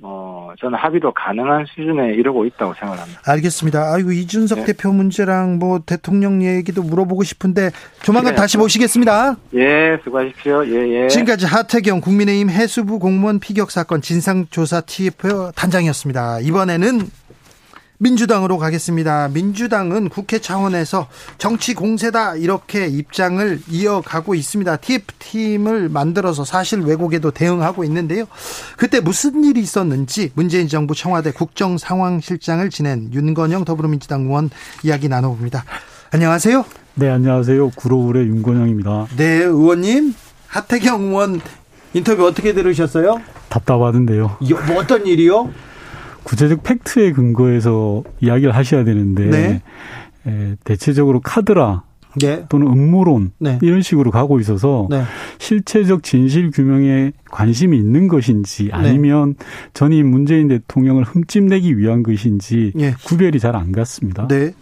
어, 0.00 0.52
저는 0.60 0.78
합의도 0.78 1.12
가능한 1.12 1.66
수준에 1.66 2.14
이르고 2.14 2.44
있다고 2.44 2.74
생각합니다. 2.74 3.20
알겠습니다. 3.26 3.92
아이고, 3.92 4.12
이준석 4.12 4.60
네. 4.60 4.64
대표 4.66 4.92
문제랑 4.92 5.58
뭐 5.58 5.80
대통령 5.84 6.42
얘기도 6.42 6.82
물어보고 6.82 7.24
싶은데 7.24 7.70
조만간 8.02 8.34
네. 8.34 8.36
다시 8.36 8.58
모시겠습니다. 8.58 9.36
예, 9.54 9.98
수고하십시오. 10.04 10.64
예, 10.66 11.04
예. 11.04 11.08
지금까지 11.08 11.46
하태경 11.46 12.00
국민의힘 12.00 12.48
해수부 12.48 13.00
공무원 13.00 13.40
피격 13.40 13.72
사건 13.72 14.00
진상조사 14.00 14.82
TF 14.82 15.50
단장이었습니다. 15.56 16.40
이번에는 16.40 17.00
민주당으로 17.98 18.58
가겠습니다. 18.58 19.28
민주당은 19.28 20.08
국회 20.08 20.38
차원에서 20.38 21.08
정치 21.36 21.74
공세다 21.74 22.36
이렇게 22.36 22.86
입장을 22.86 23.60
이어가고 23.68 24.34
있습니다. 24.34 24.76
TF팀을 24.76 25.88
만들어서 25.88 26.44
사실 26.44 26.80
왜곡에도 26.80 27.32
대응하고 27.32 27.84
있는데요. 27.84 28.24
그때 28.76 29.00
무슨 29.00 29.44
일이 29.44 29.60
있었는지 29.60 30.30
문재인 30.34 30.68
정부 30.68 30.94
청와대 30.94 31.32
국정상황실장을 31.32 32.70
지낸 32.70 33.12
윤건영 33.12 33.64
더불어민주당 33.64 34.22
의원 34.22 34.50
이야기 34.84 35.08
나눠봅니다. 35.08 35.64
안녕하세요. 36.12 36.64
네, 36.94 37.10
안녕하세요. 37.10 37.70
구로울의 37.70 38.26
윤건영입니다. 38.28 39.08
네, 39.16 39.42
의원님. 39.42 40.14
하태경 40.46 41.02
의원 41.02 41.40
인터뷰 41.92 42.24
어떻게 42.24 42.54
들으셨어요? 42.54 43.20
답답하던데요. 43.48 44.38
뭐 44.66 44.78
어떤 44.78 45.06
일이요? 45.06 45.50
구체적 46.28 46.62
팩트에 46.62 47.12
근거해서 47.12 48.04
이야기를 48.20 48.54
하셔야 48.54 48.84
되는데 48.84 49.24
네. 49.26 49.62
에, 50.26 50.56
대체적으로 50.62 51.20
카드라 51.20 51.84
네. 52.20 52.44
또는 52.50 52.66
음모론 52.66 53.32
네. 53.38 53.58
이런 53.62 53.80
식으로 53.80 54.10
가고 54.10 54.38
있어서 54.40 54.88
네. 54.90 55.04
실체적 55.38 56.02
진실 56.02 56.50
규명에 56.50 57.12
관심이 57.30 57.76
있는 57.78 58.08
것인지 58.08 58.64
네. 58.64 58.70
아니면 58.72 59.36
전임 59.72 60.10
문재인 60.10 60.48
대통령을 60.48 61.04
흠집내기 61.04 61.78
위한 61.78 62.02
것인지 62.02 62.72
예. 62.78 62.94
구별이 63.04 63.40
잘 63.40 63.56
안 63.56 63.72
갔습니다. 63.72 64.28
네. 64.28 64.52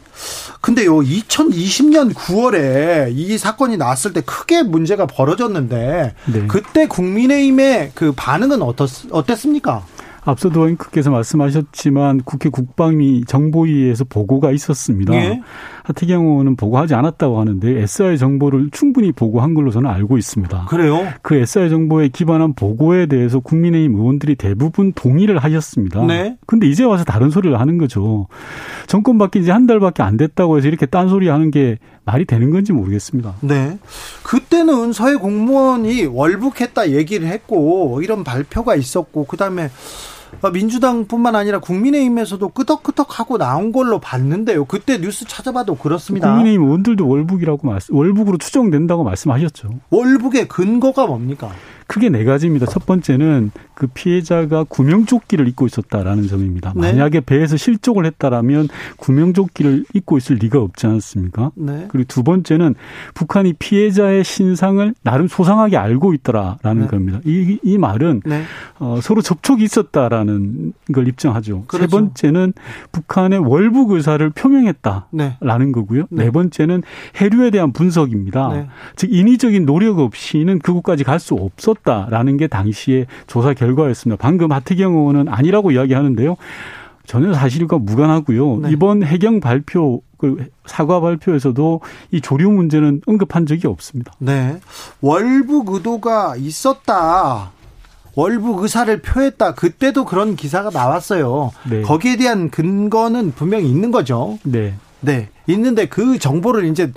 근데요, 0.61 1.01
2020년 1.01 2.15
9월에 2.15 3.11
이 3.13 3.37
사건이 3.37 3.77
나왔을 3.77 4.13
때 4.13 4.23
크게 4.23 4.63
문제가 4.63 5.07
벌어졌는데 5.07 6.15
네. 6.33 6.47
그때 6.47 6.87
국민의힘의 6.87 7.93
그 7.95 8.13
반응은 8.13 8.63
어떻, 8.63 8.89
어땠습니까? 9.11 9.85
앞서도 10.27 10.61
의원께서 10.61 11.11
말씀하셨지만 11.11 12.23
국회 12.25 12.49
국방위 12.49 13.25
정보위에서 13.27 14.05
보고가 14.05 14.53
있었습니다. 14.53 15.15
예. 15.15 15.41
하태경 15.83 16.27
의원은 16.27 16.57
보고하지 16.57 16.95
않았다고 16.95 17.41
하는데 17.41 17.83
SI 17.83 18.19
정보를 18.19 18.71
충분히 18.71 19.13
보고한 19.13 19.55
걸로 19.55 19.71
저는 19.71 19.89
알고 19.91 20.19
있습니다. 20.19 20.67
그래요? 20.69 21.07
그 21.23 21.37
SI 21.37 21.71
정보에 21.71 22.09
기반한 22.09 22.55
보고에 22.55 23.07
대해서 23.07 23.41
국민의힘 23.41 23.95
의원들이 23.97 24.35
대부분 24.37 24.93
동의를 24.93 25.39
하셨습니다. 25.39 26.05
네. 26.05 26.37
근데 26.47 26.67
이제 26.69 26.85
와서 26.85 27.05
다른 27.05 27.31
소리를 27.31 27.59
하는 27.59 27.79
거죠. 27.79 28.29
정권 28.87 29.19
바뀐 29.19 29.43
지 29.43 29.57
한 29.57 29.67
달밖에 29.67 30.03
안 30.03 30.19
됐다고 30.19 30.59
해서 30.59 30.69
이렇게 30.69 30.85
딴소리 30.85 31.29
하는 31.29 31.51
게 31.51 31.79
말이 32.05 32.27
되는 32.27 32.51
건지 32.51 32.75
모르겠습니다. 32.75 33.37
네. 33.41 33.79
그때는 34.23 34.93
서해 34.93 35.15
공무원이 35.15 36.05
월북했다 36.05 36.91
얘기를 36.91 37.27
했고 37.29 38.01
이런 38.03 38.23
발표가 38.23 38.75
있었고 38.77 39.25
그다음에 39.25 39.65
어, 39.65 39.69
민주당뿐만 40.53 41.35
아니라 41.35 41.59
국민의힘에서도 41.61 42.49
끄덕끄덕하고 42.49 43.39
나온 43.39 43.73
걸로 43.73 43.99
봤는데요. 43.99 44.65
그때 44.65 44.99
뉴스 44.99 45.25
찾아봐도 45.27 45.75
그렇습니다. 45.77 46.29
국민의힘 46.29 46.63
의원들도 46.63 47.09
월북이라고 47.09 47.67
말씀, 47.67 47.95
월북으로 47.95 48.39
추정된다고 48.39 49.05
말씀하셨죠. 49.05 49.71
월북의 49.91 50.49
근거가 50.49 51.07
뭡니까? 51.07 51.51
크게 51.87 52.09
네 52.09 52.25
가지입니다. 52.25 52.67
첫 52.67 52.87
번째는 52.87 53.51
그 53.75 53.87
피해자가 53.89 54.65
구명조끼를 54.65 55.47
입고 55.49 55.67
있었다라는 55.67 56.29
점입니다. 56.29 56.73
네. 56.75 56.93
만약에 56.93 57.21
배에서 57.21 57.57
실족을 57.57 58.07
했다라면 58.07 58.69
구명조끼를 58.97 59.85
입고 59.93 60.17
있을 60.17 60.37
리가 60.37 60.61
없지 60.61 60.87
않습니까? 60.87 61.53
네. 61.55 61.87
그리고 61.89 62.07
두 62.09 62.23
번째는 62.23 62.75
북한이 63.15 63.55
피해자의 63.55 64.25
신상을 64.25 64.95
나름 65.03 65.29
소상하게 65.29 65.77
알고 65.77 66.15
있더라라는 66.15 66.83
네. 66.83 66.87
겁니다. 66.89 67.21
이, 67.25 67.59
이 67.63 67.79
말은 67.79 68.23
네. 68.25 68.43
어, 68.79 68.99
서로 69.03 69.21
접촉이 69.21 69.63
있었다라는 69.65 70.73
걸 70.93 71.07
입증하죠. 71.09 71.65
그렇죠. 71.67 71.85
세 71.85 71.87
번째는 71.87 72.55
북한의 72.93 73.41
월북 73.41 73.91
의사를 73.93 74.29
표명했다라는 74.31 75.07
네. 75.13 75.73
거고요. 75.73 76.07
네. 76.11 76.25
네 76.25 76.31
번째는 76.31 76.83
해류에 77.21 77.51
대한 77.51 77.73
분석입니다. 77.73 78.69
즉 78.97 79.13
인위적인 79.13 79.67
노력 79.67 79.99
없이는 79.99 80.61
그곳까지 80.61 81.05
갈 81.05 81.17
수 81.19 81.35
없었 81.35 81.76
다라는 81.85 82.37
게 82.37 82.47
당시의 82.47 83.07
조사 83.27 83.55
결과 83.55 83.77
결과였습니다. 83.77 84.21
방금 84.21 84.53
하태경 84.53 84.95
의원은 84.95 85.29
아니라고 85.29 85.73
이야기하는데요. 85.73 86.37
전혀 87.07 87.33
사실과 87.35 87.79
무관하고요. 87.79 88.59
네. 88.63 88.71
이번 88.73 89.03
해경 89.05 89.41
발표 89.41 90.03
그 90.19 90.49
사과 90.65 91.01
발표에서도 91.01 91.81
이 92.11 92.21
조류 92.21 92.51
문제는 92.51 93.03
언급한 93.07 93.47
적이 93.47 93.69
없습니다. 93.69 94.13
네. 94.19 94.59
월북 95.01 95.73
의도가 95.73 96.37
있었다. 96.37 97.53
월북 98.17 98.63
의사를 98.63 99.01
표했다. 99.03 99.55
그때도 99.55 100.05
그런 100.07 100.37
기사가 100.37 100.71
나왔어요. 100.71 101.53
네. 101.71 101.83
거기에 101.83 102.17
대한 102.17 102.51
근거는 102.51 103.33
분명히 103.33 103.69
있는 103.69 103.91
거죠. 103.91 104.39
네. 104.43 104.75
네. 105.01 105.29
있는데 105.47 105.87
그 105.87 106.19
정보를 106.19 106.65
이제 106.65 106.93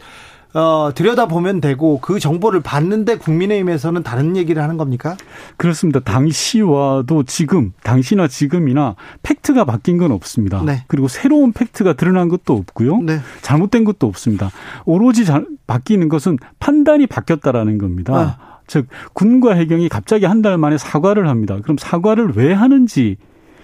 어, 0.54 0.90
들여다보면 0.96 1.62
되고 1.62 2.00
그 2.02 2.20
정보를 2.20 2.62
봤는데 2.62 3.18
국민의힘에서는 3.18 4.02
다른 4.02 4.36
얘기를 4.36 4.64
하는 4.64 4.78
겁니까? 4.78 5.16
그렇습니다. 5.58 6.00
당시와도 6.00 7.24
지금, 7.24 7.72
당시나 7.84 8.28
지금이나 8.28 8.96
팩트가 9.22 9.66
바뀐 9.66 9.98
건 9.98 10.12
없습니다. 10.12 10.64
네. 10.66 10.84
그리고 10.88 11.08
새로운 11.08 11.54
팩트가 11.54 11.94
드러난 11.94 12.30
것도 12.30 12.54
없고요. 12.56 12.98
네. 13.02 13.20
잘못된 13.42 13.84
것도 13.84 14.08
없습니다. 14.08 14.50
오로지 14.86 15.24
자, 15.26 15.44
바뀌는 15.68 16.10
것은 16.10 16.38
판단이 16.60 17.06
바뀌었다라는 17.08 17.78
겁니다. 17.78 18.14
아. 18.16 18.50
즉 18.66 18.88
군과 19.14 19.54
해경이 19.54 19.90
갑자기 19.90 20.26
한 20.26 20.42
달 20.42 20.58
만에 20.58 20.78
사과를 20.78 21.28
합니다. 21.28 21.58
그럼 21.62 21.78
사과를 21.78 22.34
왜 22.36 22.54
하는지 22.54 23.18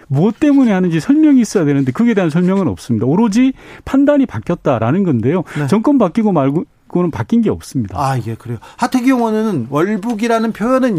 무엇 0.07 0.39
때문에 0.39 0.71
하는지 0.71 0.99
설명이 0.99 1.41
있어야 1.41 1.65
되는데 1.65 1.91
그에 1.91 2.13
대한 2.13 2.29
설명은 2.29 2.67
없습니다. 2.67 3.05
오로지 3.07 3.53
판단이 3.85 4.25
바뀌었다라는 4.27 5.03
건데요. 5.03 5.43
네. 5.57 5.67
정권 5.67 5.97
바뀌고 5.97 6.31
말고 6.31 6.65
그거는 6.95 7.11
바뀐 7.11 7.41
게 7.41 7.49
없습니다. 7.49 7.99
아, 7.99 8.17
예, 8.25 8.35
그래요. 8.35 8.57
하태경 8.77 9.17
의원은 9.17 9.67
월북이라는 9.69 10.53
표현은 10.53 10.97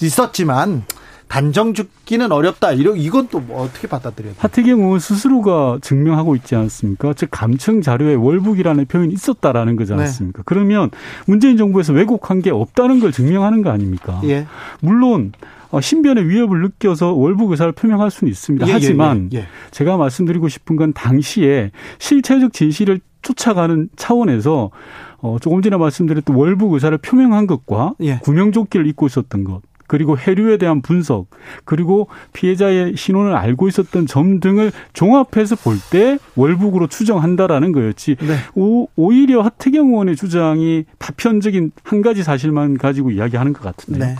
있었지만 0.00 0.82
단정 1.28 1.72
짓기는 1.72 2.32
어렵다. 2.32 2.72
이런 2.72 2.96
이건 2.96 3.28
또 3.28 3.38
뭐 3.38 3.62
어떻게 3.62 3.86
받아들여요? 3.86 4.34
하태경 4.38 4.80
의원 4.80 4.98
스스로가 4.98 5.78
증명하고 5.82 6.34
있지 6.34 6.56
않습니까? 6.56 7.14
즉 7.14 7.28
감청 7.30 7.80
자료에 7.80 8.14
월북이라는 8.14 8.86
표현이 8.86 9.14
있었다라는 9.14 9.76
거지 9.76 9.94
네. 9.94 10.02
않습니까? 10.02 10.38
네. 10.38 10.42
그러면 10.46 10.90
문재인 11.26 11.56
정부에서 11.56 11.92
왜곡한 11.92 12.42
게 12.42 12.50
없다는 12.50 12.98
걸 12.98 13.12
증명하는 13.12 13.62
거 13.62 13.70
아닙니까? 13.70 14.20
예. 14.24 14.48
물론 14.80 15.30
어, 15.70 15.80
신변의 15.80 16.28
위협을 16.28 16.60
느껴서 16.62 17.12
월북 17.12 17.52
의사를 17.52 17.70
표명할 17.70 18.10
수는 18.10 18.32
있습니다. 18.32 18.66
예, 18.66 18.70
예 18.70 18.72
하지만 18.72 19.30
예, 19.32 19.38
예, 19.38 19.46
제가 19.70 19.96
말씀드리고 19.96 20.48
싶은 20.48 20.74
건 20.74 20.92
당시에 20.92 21.70
실체적 22.00 22.52
진실을 22.52 22.98
쫓아가는 23.22 23.88
차원에서 23.96 24.70
어, 25.18 25.38
조금 25.40 25.62
전에 25.62 25.76
말씀드렸던 25.76 26.34
월북 26.36 26.72
의사를 26.74 26.96
표명한 26.98 27.46
것과 27.46 27.94
예. 28.02 28.18
구명조끼를 28.18 28.86
입고 28.86 29.06
있었던 29.06 29.44
것 29.44 29.62
그리고 29.88 30.18
해류에 30.18 30.58
대한 30.58 30.82
분석, 30.82 31.26
그리고 31.64 32.08
피해자의 32.32 32.94
신원을 32.96 33.36
알고 33.36 33.68
있었던 33.68 34.06
점 34.06 34.40
등을 34.40 34.72
종합해서 34.92 35.54
볼 35.56 35.76
때 35.90 36.18
월북으로 36.34 36.88
추정한다라는 36.88 37.70
거였지. 37.70 38.16
네. 38.20 38.36
오, 38.56 38.88
오히려 38.96 39.42
하태경 39.42 39.88
의원의 39.90 40.16
주장이 40.16 40.84
파편적인 40.98 41.70
한 41.84 42.02
가지 42.02 42.24
사실만 42.24 42.78
가지고 42.78 43.12
이야기하는 43.12 43.52
것 43.52 43.62
같은데. 43.62 44.16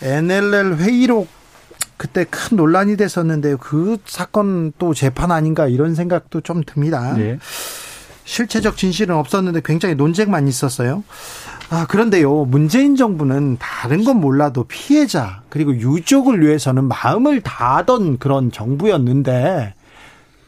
네. 0.00 0.18
NLL 0.18 0.76
회의록 0.76 1.28
그때 1.98 2.24
큰 2.24 2.56
논란이 2.56 2.96
됐었는데요. 2.96 3.58
그 3.58 3.98
사건 4.06 4.72
또 4.78 4.94
재판 4.94 5.30
아닌가 5.30 5.68
이런 5.68 5.94
생각도 5.94 6.40
좀 6.40 6.62
듭니다. 6.64 7.14
네. 7.14 7.38
실체적 8.24 8.76
진실은 8.76 9.16
없었는데 9.16 9.60
굉장히 9.64 9.94
논쟁만 9.94 10.48
있었어요. 10.48 11.04
아, 11.70 11.86
그런데요, 11.86 12.44
문재인 12.44 12.96
정부는 12.96 13.56
다른 13.58 14.04
건 14.04 14.20
몰라도 14.20 14.64
피해자, 14.64 15.42
그리고 15.48 15.74
유족을 15.74 16.40
위해서는 16.40 16.84
마음을 16.88 17.40
다하던 17.40 18.18
그런 18.18 18.52
정부였는데, 18.52 19.74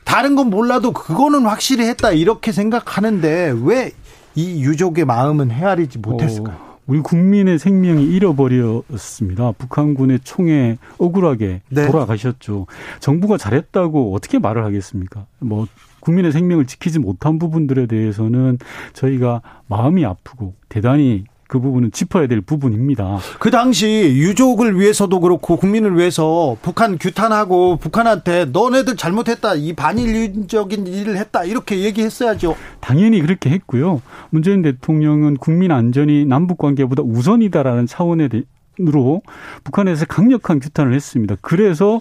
다른 0.04 0.36
건 0.36 0.50
몰라도 0.50 0.92
그거는 0.92 1.46
확실히 1.46 1.86
했다, 1.86 2.12
이렇게 2.12 2.52
생각하는데, 2.52 3.54
왜 3.62 3.92
이 4.36 4.62
유족의 4.62 5.06
마음은 5.06 5.50
헤아리지 5.50 5.98
못했을까요? 5.98 6.56
어, 6.56 6.65
우리 6.86 7.00
국민의 7.00 7.58
생명이 7.58 8.04
잃어버렸습니다. 8.04 9.52
북한군의 9.52 10.20
총에 10.20 10.78
억울하게 10.98 11.62
네. 11.68 11.86
돌아가셨죠. 11.86 12.66
정부가 13.00 13.36
잘했다고 13.36 14.14
어떻게 14.14 14.38
말을 14.38 14.64
하겠습니까? 14.64 15.26
뭐 15.40 15.66
국민의 16.00 16.30
생명을 16.30 16.66
지키지 16.66 17.00
못한 17.00 17.38
부분들에 17.38 17.86
대해서는 17.86 18.58
저희가 18.92 19.42
마음이 19.66 20.04
아프고 20.04 20.54
대단히 20.68 21.24
그 21.48 21.60
부분은 21.60 21.92
짚어야 21.92 22.26
될 22.26 22.40
부분입니다. 22.40 23.18
그 23.38 23.50
당시 23.50 23.86
유족을 23.86 24.78
위해서도 24.78 25.20
그렇고 25.20 25.56
국민을 25.56 25.96
위해서 25.96 26.56
북한 26.62 26.98
규탄하고 26.98 27.76
북한한테 27.76 28.46
너네들 28.46 28.96
잘못했다 28.96 29.54
이 29.54 29.72
반인륜적인 29.72 30.86
일을 30.86 31.16
했다 31.18 31.44
이렇게 31.44 31.80
얘기했어야죠. 31.80 32.56
당연히 32.80 33.20
그렇게 33.20 33.50
했고요. 33.50 34.02
문재인 34.30 34.62
대통령은 34.62 35.36
국민 35.36 35.70
안전이 35.70 36.26
남북 36.26 36.58
관계보다 36.58 37.02
우선이다라는 37.02 37.86
차원으로 37.86 39.22
북한에서 39.62 40.06
강력한 40.06 40.58
규탄을 40.58 40.94
했습니다. 40.94 41.36
그래서 41.40 42.00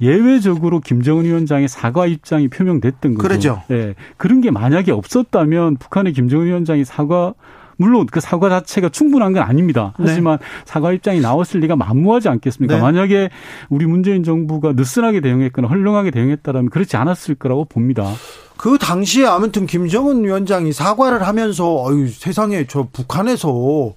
예외적으로 0.00 0.80
김정은 0.80 1.24
위원장의 1.24 1.68
사과 1.68 2.06
입장이 2.06 2.48
표명됐던 2.48 3.14
거죠. 3.14 3.28
그렇죠. 3.28 3.62
네. 3.68 3.94
그런 4.16 4.40
게 4.40 4.50
만약에 4.50 4.92
없었다면 4.92 5.76
북한의 5.76 6.12
김정은 6.12 6.46
위원장이 6.46 6.84
사과 6.84 7.32
물론 7.76 8.06
그 8.06 8.20
사과 8.20 8.48
자체가 8.48 8.88
충분한 8.88 9.32
건 9.32 9.42
아닙니다. 9.42 9.94
네. 9.98 10.06
하지만 10.08 10.38
네. 10.38 10.44
사과 10.64 10.92
입장이 10.92 11.20
나왔을 11.20 11.60
리가 11.60 11.76
만무하지 11.76 12.28
않겠습니까? 12.28 12.76
네. 12.76 12.80
만약에 12.80 13.30
우리 13.68 13.86
문재인 13.86 14.22
정부가 14.22 14.72
느슨하게 14.72 15.20
대응했거나 15.20 15.68
헐렁하게 15.68 16.10
대응했다면 16.10 16.70
그렇지 16.70 16.96
않았을 16.96 17.34
거라고 17.36 17.64
봅니다. 17.64 18.10
그 18.56 18.78
당시에 18.78 19.26
아무튼 19.26 19.66
김정은 19.66 20.24
위원장이 20.24 20.72
사과를 20.72 21.26
하면서 21.26 21.84
어유 21.84 22.08
세상에 22.08 22.66
저 22.68 22.88
북한에서 22.92 23.94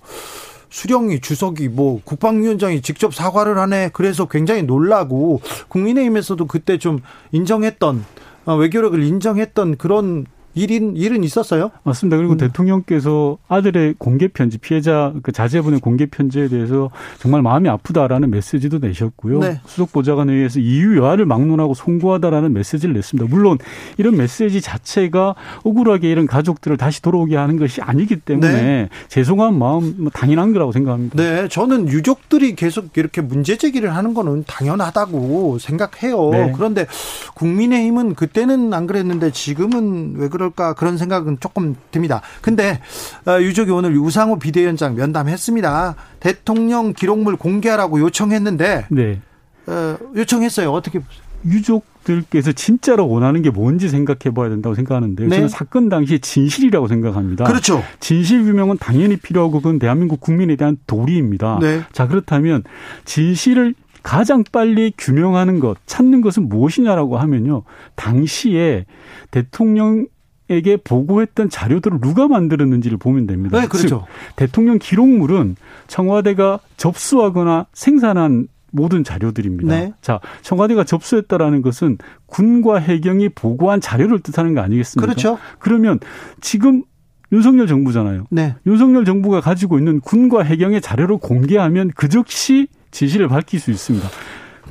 수령이 0.70 1.22
주석이 1.22 1.70
뭐 1.70 2.02
국방위원장이 2.04 2.82
직접 2.82 3.14
사과를 3.14 3.58
하네. 3.58 3.92
그래서 3.94 4.28
굉장히 4.28 4.64
놀라고 4.64 5.42
국민의힘에서도 5.70 6.46
그때 6.48 6.78
좀 6.78 7.00
인정했던 7.32 8.06
어, 8.46 8.56
외교력을 8.56 9.02
인정했던 9.02 9.78
그런 9.78 10.26
일인 10.58 10.96
일은 10.96 11.24
있었어요? 11.24 11.72
맞습니다. 11.84 12.18
그리고 12.18 12.34
음. 12.34 12.38
대통령께서 12.38 13.38
아들의 13.48 13.96
공개 13.98 14.28
편지 14.28 14.58
피해자 14.58 15.14
그 15.24 15.32
자제분의 15.32 15.80
공개 15.80 16.06
편지에 16.06 16.48
대해서 16.48 16.90
정말 17.20 17.42
마음이 17.42 17.70
아프다라는 17.70 18.30
메시지도 18.30 18.80
내셨고요. 18.80 19.40
네. 19.40 19.62
수석 19.66 19.92
보좌관 19.92 20.30
회의에서 20.30 20.60
이유 20.60 20.98
여하를 20.98 21.26
막론하고 21.26 21.74
송구하다라는 21.74 22.54
메시지를 22.54 22.96
냈습니다. 22.96 23.30
물론 23.30 23.58
이런 23.98 24.18
메시지 24.18 24.62
자체가 24.62 25.36
억울하게 25.64 26.10
이런 26.10 26.26
가족들을 26.26 26.78
다시 26.78 27.02
돌아오게 27.02 27.36
하는 27.36 27.58
것이 27.58 27.82
아니기 27.82 28.18
때문에 28.18 28.52
네. 28.52 28.90
죄송한 29.10 29.58
마음 29.58 29.96
뭐 29.98 30.12
당연한 30.12 30.54
거라고 30.54 30.72
생각합니다. 30.72 31.16
네, 31.16 31.48
저는 31.48 31.90
유족들이 31.90 32.56
계속 32.56 32.98
이렇게 32.98 33.22
문제 33.22 33.58
제기를 33.58 33.96
하는 33.96 34.14
거는 34.14 34.44
당연하다고 34.48 35.60
생각해요. 35.60 36.30
네. 36.32 36.54
그런데 36.56 36.88
국민의힘은 37.36 38.16
그때는 38.16 38.74
안 38.74 38.88
그랬는데 38.88 39.32
지금은 39.32 40.16
왜 40.18 40.30
그럴 40.30 40.47
그럴까 40.48 40.74
그런 40.74 40.98
생각은 40.98 41.38
조금 41.40 41.76
듭니다. 41.92 42.22
근데 42.42 42.80
어, 43.26 43.40
유족이 43.40 43.72
오늘 43.72 43.98
우상호 43.98 44.40
비대위원장 44.40 44.96
면담했습니다. 44.96 45.96
대통령 46.20 46.94
기록물 46.94 47.38
공개하라고 47.38 48.00
요청했는데 48.00 48.88
네. 48.90 49.22
어, 49.68 49.98
요청했어요. 50.16 50.72
어떻게 50.72 51.00
보세요? 51.00 51.28
유족들께서 51.46 52.52
진짜로 52.52 53.08
원하는 53.08 53.42
게 53.42 53.52
뭔지 53.52 53.90
생각해 53.90 54.34
봐야 54.34 54.50
된다고 54.50 54.76
생각하는데요. 54.76 55.30
네. 55.30 55.36
저는 55.36 55.50
사건 55.50 55.88
당시에 55.88 56.18
진실이라고 56.18 56.88
생각합니다. 56.88 57.46
그렇죠. 57.46 57.84
진실 58.00 58.44
규명은 58.44 58.78
당연히 58.80 59.18
필요하고 59.18 59.62
그건 59.62 59.78
대한민국 59.78 60.20
국민에 60.20 60.56
대한 60.56 60.78
도리입니다. 60.88 61.60
네. 61.62 61.84
자, 61.92 62.08
그렇다면 62.08 62.64
진실을 63.06 63.76
가장 64.02 64.44
빨리 64.52 64.94
규명하는 64.98 65.60
것, 65.60 65.78
찾는 65.86 66.22
것은 66.22 66.50
무엇이냐라고 66.50 67.18
하면요. 67.18 67.64
당시에 67.96 68.86
대통령 69.32 70.08
에게 70.50 70.78
보고했던 70.78 71.50
자료들을 71.50 72.00
누가 72.00 72.28
만들었는지를 72.28 72.98
보면 72.98 73.28
됩니다. 73.28 73.60
네, 73.60 73.68
그렇죠. 73.68 74.06
즉, 74.06 74.36
대통령 74.36 74.80
기록물은 74.80 75.58
청와대가 75.88 76.60
접수하거나 76.78 77.66
생산한 77.74 78.48
모든 78.72 79.04
자료들입니다. 79.04 79.68
네. 79.68 79.94
자, 80.02 80.20
청와대가 80.42 80.84
접수했다라는 80.84 81.62
것은 81.62 81.98
군과 82.28 82.78
해경이 82.80 83.30
보고한 83.30 83.82
자료를 83.82 84.20
뜻하는 84.20 84.54
거 84.54 84.62
아니겠습니까? 84.62 85.06
그렇죠. 85.06 85.38
그러면 85.60 86.00
지금 86.42 86.84
윤석열 87.32 87.68
정부잖아요. 87.68 88.26
네. 88.30 88.56
윤석열 88.66 89.04
정부가 89.04 89.42
가지고 89.42 89.78
있는 89.78 90.00
군과 90.00 90.44
해경의 90.44 90.82
자료를 90.82 91.18
공개하면 91.18 91.92
그 91.96 92.08
즉시 92.08 92.68
지시를 92.92 93.28
밝힐 93.28 93.60
수 93.60 93.72
있습니다. 93.72 94.08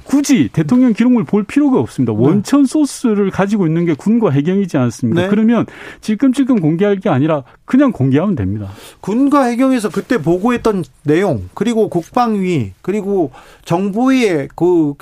굳이 0.07 0.49
대통령 0.53 0.93
기록물 0.93 1.25
볼 1.25 1.45
필요가 1.45 1.79
없습니다. 1.81 2.13
네. 2.13 2.19
원천 2.19 2.65
소스를 2.65 3.31
가지고 3.31 3.67
있는 3.67 3.85
게 3.85 3.95
군과 3.95 4.31
해경이지 4.31 4.77
않습니까? 4.77 5.23
네. 5.23 5.29
그러면 5.29 5.67
찔끔찔끔 6.01 6.61
공개할 6.61 7.01
게 7.01 7.09
아니라 7.09 7.43
그냥 7.65 7.93
공개하면 7.93 8.37
됩니다. 8.37 8.71
군과 9.01 9.45
해경에서 9.45 9.91
그때 9.91 10.19
보고했던 10.19 10.85
내용 11.03 11.49
그리고 11.55 11.89
국방위 11.89 12.73
그리고 12.83 13.33
정부의 13.65 14.49
그 14.55 14.95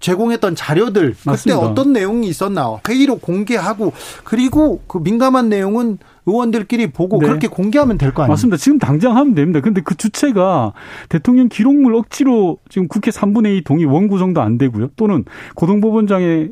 제공했던 0.00 0.54
자료들 0.54 1.10
그때 1.10 1.30
맞습니다. 1.30 1.60
어떤 1.60 1.92
내용이 1.92 2.28
있었나 2.28 2.78
회의로 2.86 3.18
공개하고 3.18 3.92
그리고 4.24 4.80
그 4.86 4.98
민감한 4.98 5.48
내용은 5.48 5.98
의원들끼리 6.26 6.88
보고 6.90 7.18
네. 7.20 7.26
그렇게 7.26 7.46
공개하면 7.48 7.98
될 7.98 8.12
거 8.12 8.22
아니에요? 8.22 8.32
맞습니다. 8.32 8.56
지금 8.56 8.78
당장 8.78 9.16
하면 9.16 9.34
됩니다. 9.34 9.60
근데 9.60 9.80
그 9.80 9.94
주체가 9.96 10.72
대통령 11.08 11.48
기록물 11.48 11.94
억지로 11.94 12.58
지금 12.68 12.88
국회 12.88 13.10
3분의 13.10 13.58
2 13.58 13.64
동의 13.64 13.84
원구성도 13.84 14.40
안 14.42 14.58
되고요. 14.58 14.88
또는 14.96 15.24
고등법원장의 15.54 16.50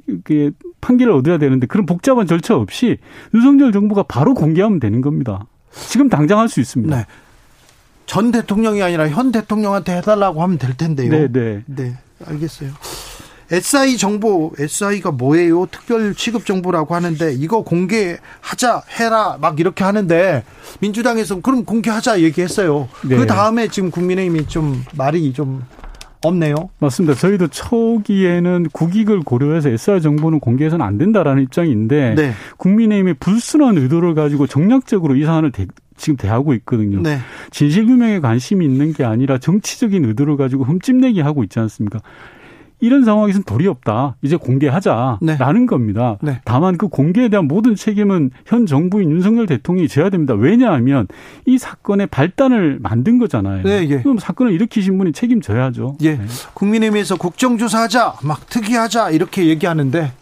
판결을 0.81 1.13
얻어야 1.13 1.39
되는데 1.39 1.67
그런 1.67 1.87
복잡한 1.87 2.27
절차 2.27 2.55
없이 2.57 2.99
윤석열 3.35 3.73
정부가 3.73 4.05
바로 4.05 4.35
공개하면 4.35 4.79
되는 4.81 5.01
겁니다. 5.01 5.47
지금 5.73 6.09
당장 6.09 6.39
할 6.39 6.49
수 6.49 6.61
있습니다. 6.61 6.97
네. 6.97 7.05
전 8.07 8.31
대통령이 8.31 8.83
아니라 8.83 9.09
현 9.09 9.33
대통령한테 9.33 9.97
해달라고 9.97 10.43
하면 10.43 10.59
될 10.59 10.77
텐데요. 10.77 11.11
네, 11.11 11.27
네. 11.33 11.63
네, 11.67 11.95
알겠어요. 12.27 12.71
SI 13.51 13.97
정보, 13.97 14.53
SI가 14.59 15.11
뭐예요? 15.13 15.67
특별 15.71 16.15
취급 16.15 16.47
정보라고 16.47 16.95
하는데 16.95 17.33
이거 17.33 17.63
공개하자 17.63 18.83
해라 18.99 19.39
막 19.41 19.61
이렇게 19.61 19.85
하는데 19.85 20.43
민주당에서 20.81 21.41
그럼 21.41 21.65
공개하자 21.65 22.21
얘기했어요. 22.21 22.89
네. 23.09 23.17
그 23.17 23.27
다음에 23.27 23.69
지금 23.69 23.91
국민의힘이 23.91 24.47
좀 24.47 24.83
말이 24.97 25.33
좀 25.33 25.63
없네요. 26.25 26.55
맞습니다. 26.79 27.15
저희도 27.15 27.49
초기에는 27.49 28.69
국익을 28.73 29.21
고려해서 29.21 29.69
SR 29.69 30.01
정보는 30.01 30.41
공개해서는 30.41 30.85
안 30.85 30.99
된다라는 30.99 31.43
입장인데 31.43 32.15
네. 32.15 32.33
국민의힘의 32.57 33.15
불순한 33.21 33.77
의도를 33.77 34.15
가지고 34.15 34.47
정략적으로 34.47 35.17
이 35.17 35.25
사안을 35.25 35.53
대, 35.53 35.67
지금 35.97 36.17
대하고 36.17 36.55
있거든요. 36.55 37.01
네. 37.03 37.19
진실 37.51 37.87
규명에 37.87 38.21
관심이 38.21 38.65
있는 38.65 38.93
게 38.93 39.05
아니라 39.05 39.39
정치적인 39.39 40.05
의도를 40.07 40.37
가지고 40.37 40.65
흠집내기 40.65 41.21
하고 41.21 41.45
있지 41.45 41.59
않습니까? 41.61 42.01
이런 42.81 43.05
상황에서는 43.05 43.45
도리 43.45 43.67
없다. 43.67 44.17
이제 44.23 44.37
공개하자라는 44.37 45.19
네. 45.23 45.67
겁니다. 45.67 46.19
네. 46.21 46.41
다만 46.45 46.77
그 46.77 46.89
공개에 46.89 47.29
대한 47.29 47.47
모든 47.47 47.75
책임은 47.75 48.31
현 48.47 48.67
정부인 48.67 49.11
윤석열 49.11 49.47
대통령이 49.47 49.89
져야 49.89 50.11
됩니다. 50.11 50.35
왜냐하면 50.35 51.07
이 51.47 51.57
사건의 51.59 52.09
발단을 52.09 52.79
만든 52.81 53.19
거잖아요. 53.19 53.63
네, 53.63 53.87
예. 53.89 54.03
그럼 54.03 54.19
사건을 54.19 54.53
일으키신 54.53 54.99
분이 54.99 55.13
책임져야죠. 55.13 55.97
예. 56.03 56.17
네. 56.17 56.25
국민의힘에서 56.55 57.17
국정조사하자, 57.17 58.15
막 58.23 58.49
특이하자 58.49 59.11
이렇게 59.11 59.47
얘기하는데 59.47 60.13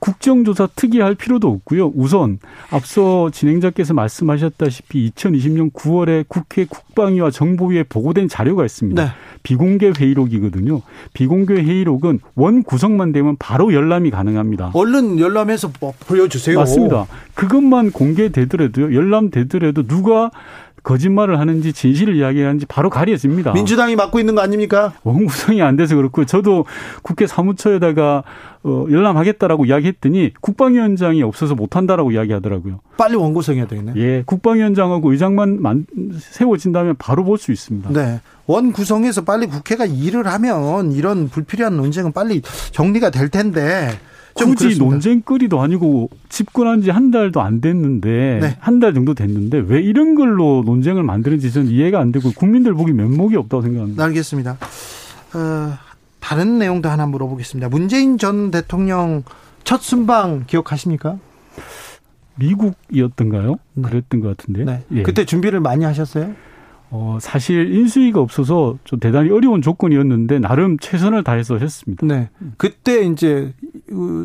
국정조사 0.00 0.68
특이할 0.74 1.14
필요도 1.14 1.48
없고요. 1.48 1.92
우선 1.94 2.38
앞서 2.70 3.30
진행자께서 3.30 3.94
말씀하셨다시피 3.94 5.10
2020년 5.10 5.72
9월에 5.72 6.24
국회 6.28 6.64
국방위와 6.64 7.30
정보위에 7.30 7.84
보고된 7.84 8.28
자료가 8.28 8.64
있습니다. 8.64 9.04
네. 9.04 9.10
비공개 9.42 9.92
회의록이거든요. 9.98 10.82
비공개 11.12 11.54
회의록은 11.54 12.20
원 12.34 12.62
구성만 12.62 13.12
되면 13.12 13.36
바로 13.38 13.72
열람이 13.72 14.10
가능합니다. 14.10 14.72
얼른 14.74 15.18
열람해서 15.18 15.72
뭐 15.80 15.92
보여주세요. 16.06 16.58
맞습니다. 16.58 17.06
그것만 17.34 17.92
공개되더라도요. 17.92 18.94
열람되더라도 18.94 19.86
누가 19.86 20.30
거짓말을 20.88 21.38
하는지 21.38 21.74
진실을 21.74 22.16
이야기하는지 22.16 22.64
바로 22.64 22.88
가려집니다. 22.88 23.52
민주당이 23.52 23.94
맡고 23.94 24.18
있는 24.20 24.34
거 24.34 24.40
아닙니까? 24.40 24.94
원구성이 25.04 25.60
안 25.60 25.76
돼서 25.76 25.96
그렇고 25.96 26.24
저도 26.24 26.64
국회 27.02 27.26
사무처에다가 27.26 28.22
어, 28.62 28.86
열람하겠다라고 28.90 29.66
이야기했더니 29.66 30.32
국방위원장이 30.40 31.22
없어서 31.22 31.54
못한다라고 31.54 32.12
이야기하더라고요. 32.12 32.80
빨리 32.96 33.16
원구성해야 33.16 33.66
되겠네. 33.66 33.92
예, 33.96 34.22
국방위원장하고 34.24 35.12
의장만 35.12 35.60
만, 35.60 35.86
세워진다면 36.18 36.96
바로 36.98 37.22
볼 37.24 37.36
수 37.38 37.52
있습니다. 37.52 37.90
네, 37.92 38.20
원구성해서 38.46 39.22
빨리 39.24 39.46
국회가 39.46 39.84
일을 39.84 40.26
하면 40.26 40.90
이런 40.92 41.28
불필요한 41.28 41.76
논쟁은 41.76 42.12
빨리 42.12 42.40
정리가 42.72 43.10
될 43.10 43.28
텐데 43.28 43.90
굳이 44.46 44.64
그렇습니다. 44.64 44.84
논쟁거리도 44.84 45.60
아니고 45.60 46.10
집권한 46.28 46.82
지 46.82 46.90
한 46.90 47.10
달도 47.10 47.40
안 47.40 47.60
됐는데 47.60 48.38
네. 48.42 48.56
한달 48.60 48.94
정도 48.94 49.14
됐는데 49.14 49.64
왜 49.66 49.80
이런 49.80 50.14
걸로 50.14 50.62
논쟁을 50.64 51.02
만드는지 51.02 51.52
저는 51.52 51.70
이해가 51.70 51.98
안 52.00 52.12
되고 52.12 52.30
국민들 52.32 52.74
보기 52.74 52.92
면목이 52.92 53.36
없다고 53.36 53.62
생각합니다. 53.62 54.04
알겠습니다. 54.04 54.52
어, 55.34 55.72
다른 56.20 56.58
내용도 56.58 56.88
하나 56.88 57.06
물어보겠습니다. 57.06 57.68
문재인 57.68 58.18
전 58.18 58.50
대통령 58.50 59.22
첫 59.64 59.80
순방 59.82 60.44
기억하십니까? 60.46 61.18
미국이었던가요? 62.36 63.56
네. 63.74 63.82
그랬던 63.88 64.20
것 64.20 64.36
같은데. 64.36 64.64
네. 64.64 64.82
예. 64.92 65.02
그때 65.02 65.24
준비를 65.24 65.60
많이 65.60 65.84
하셨어요? 65.84 66.32
어, 66.90 67.18
사실 67.20 67.74
인수위가 67.74 68.20
없어서 68.20 68.78
좀 68.84 68.98
대단히 68.98 69.30
어려운 69.30 69.60
조건이었는데 69.60 70.38
나름 70.38 70.78
최선을 70.78 71.22
다해서 71.22 71.58
했습니다. 71.58 72.06
네. 72.06 72.30
그때 72.56 73.04
이제 73.04 73.52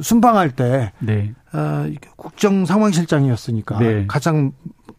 순방할 0.02 0.52
때 0.52 0.92
네. 1.00 1.34
어, 1.54 1.90
국정 2.16 2.66
상황실장이었으니까 2.66 3.80
네. 3.80 4.06
가장 4.08 4.52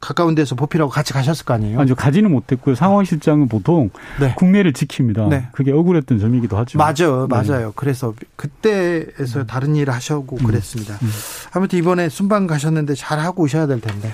가까운 0.04 0.34
데서 0.34 0.54
보필하고 0.54 0.90
같이 0.90 1.12
가셨을 1.12 1.46
거 1.46 1.54
아니에요? 1.54 1.80
아니요, 1.80 1.94
가지는 1.94 2.30
못했고요. 2.30 2.74
상황실장은 2.74 3.48
보통 3.48 3.90
네. 4.20 4.34
국내를 4.36 4.72
지킵니다. 4.72 5.28
네. 5.28 5.48
그게 5.52 5.72
억울했던 5.72 6.18
점이기도 6.18 6.56
하죠. 6.58 6.78
맞아요, 6.78 7.26
네. 7.28 7.34
맞아요. 7.34 7.72
그래서 7.74 8.14
그때에서 8.36 9.40
음. 9.40 9.46
다른 9.46 9.74
일을 9.76 9.92
하셨고 9.94 10.36
음. 10.36 10.44
그랬습니다. 10.44 10.94
음. 10.94 11.08
아무튼 11.52 11.78
이번에 11.78 12.08
순방 12.08 12.46
가셨는데 12.46 12.94
잘 12.94 13.18
하고 13.18 13.44
오셔야 13.44 13.66
될 13.66 13.80
텐데. 13.80 14.12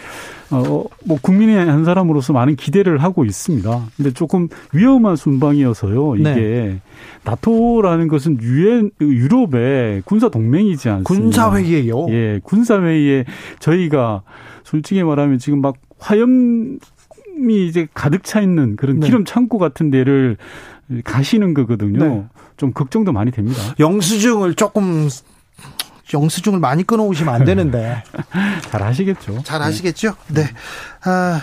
어, 0.52 0.84
뭐 1.04 1.18
국민의 1.22 1.64
한 1.66 1.84
사람으로서 1.84 2.32
많은 2.32 2.56
기대를 2.56 2.98
하고 2.98 3.24
있습니다. 3.24 3.82
근데 3.96 4.12
조금 4.12 4.48
위험한 4.72 5.16
순방이어서요. 5.16 6.16
이게 6.16 6.34
네. 6.34 6.80
나토라는 7.24 8.08
것은 8.08 8.38
유엔 8.42 8.90
유럽의 9.00 10.02
군사 10.04 10.28
동맹이지 10.28 10.88
않습니까? 10.88 11.08
군사 11.08 11.54
회의예요. 11.54 12.06
예, 12.10 12.40
군사 12.42 12.80
회의에 12.80 13.24
저희가 13.60 14.22
솔직히 14.70 15.02
말하면 15.02 15.40
지금 15.40 15.60
막 15.60 15.74
화염이 15.98 16.78
이제 17.68 17.88
가득 17.92 18.22
차 18.22 18.40
있는 18.40 18.76
그런 18.76 19.00
네. 19.00 19.06
기름 19.06 19.24
창고 19.24 19.58
같은 19.58 19.90
데를 19.90 20.36
가시는 21.02 21.54
거거든요. 21.54 21.98
네. 21.98 22.24
좀 22.56 22.72
걱정도 22.72 23.10
많이 23.10 23.32
됩니다. 23.32 23.60
영수증을 23.80 24.54
조금 24.54 25.08
영수증을 26.14 26.60
많이 26.60 26.84
끊어오시면 26.84 27.34
안 27.34 27.44
되는데. 27.44 28.04
잘 28.70 28.82
하시겠죠. 28.82 29.42
잘 29.42 29.60
하시겠죠? 29.60 30.14
네. 30.28 30.44
아, 31.04 31.40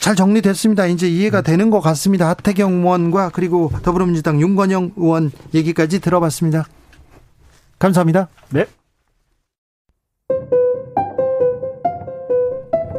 잘 0.00 0.14
정리됐습니다. 0.14 0.86
이제 0.86 1.08
이해가 1.08 1.40
네. 1.40 1.52
되는 1.52 1.70
것 1.70 1.80
같습니다. 1.80 2.28
하태경 2.28 2.80
의원과 2.80 3.30
그리고 3.30 3.70
더불어민주당 3.82 4.38
윤건영 4.38 4.92
의원 4.96 5.30
얘기까지 5.54 6.00
들어봤습니다. 6.00 6.66
감사합니다. 7.78 8.28
네. 8.50 8.66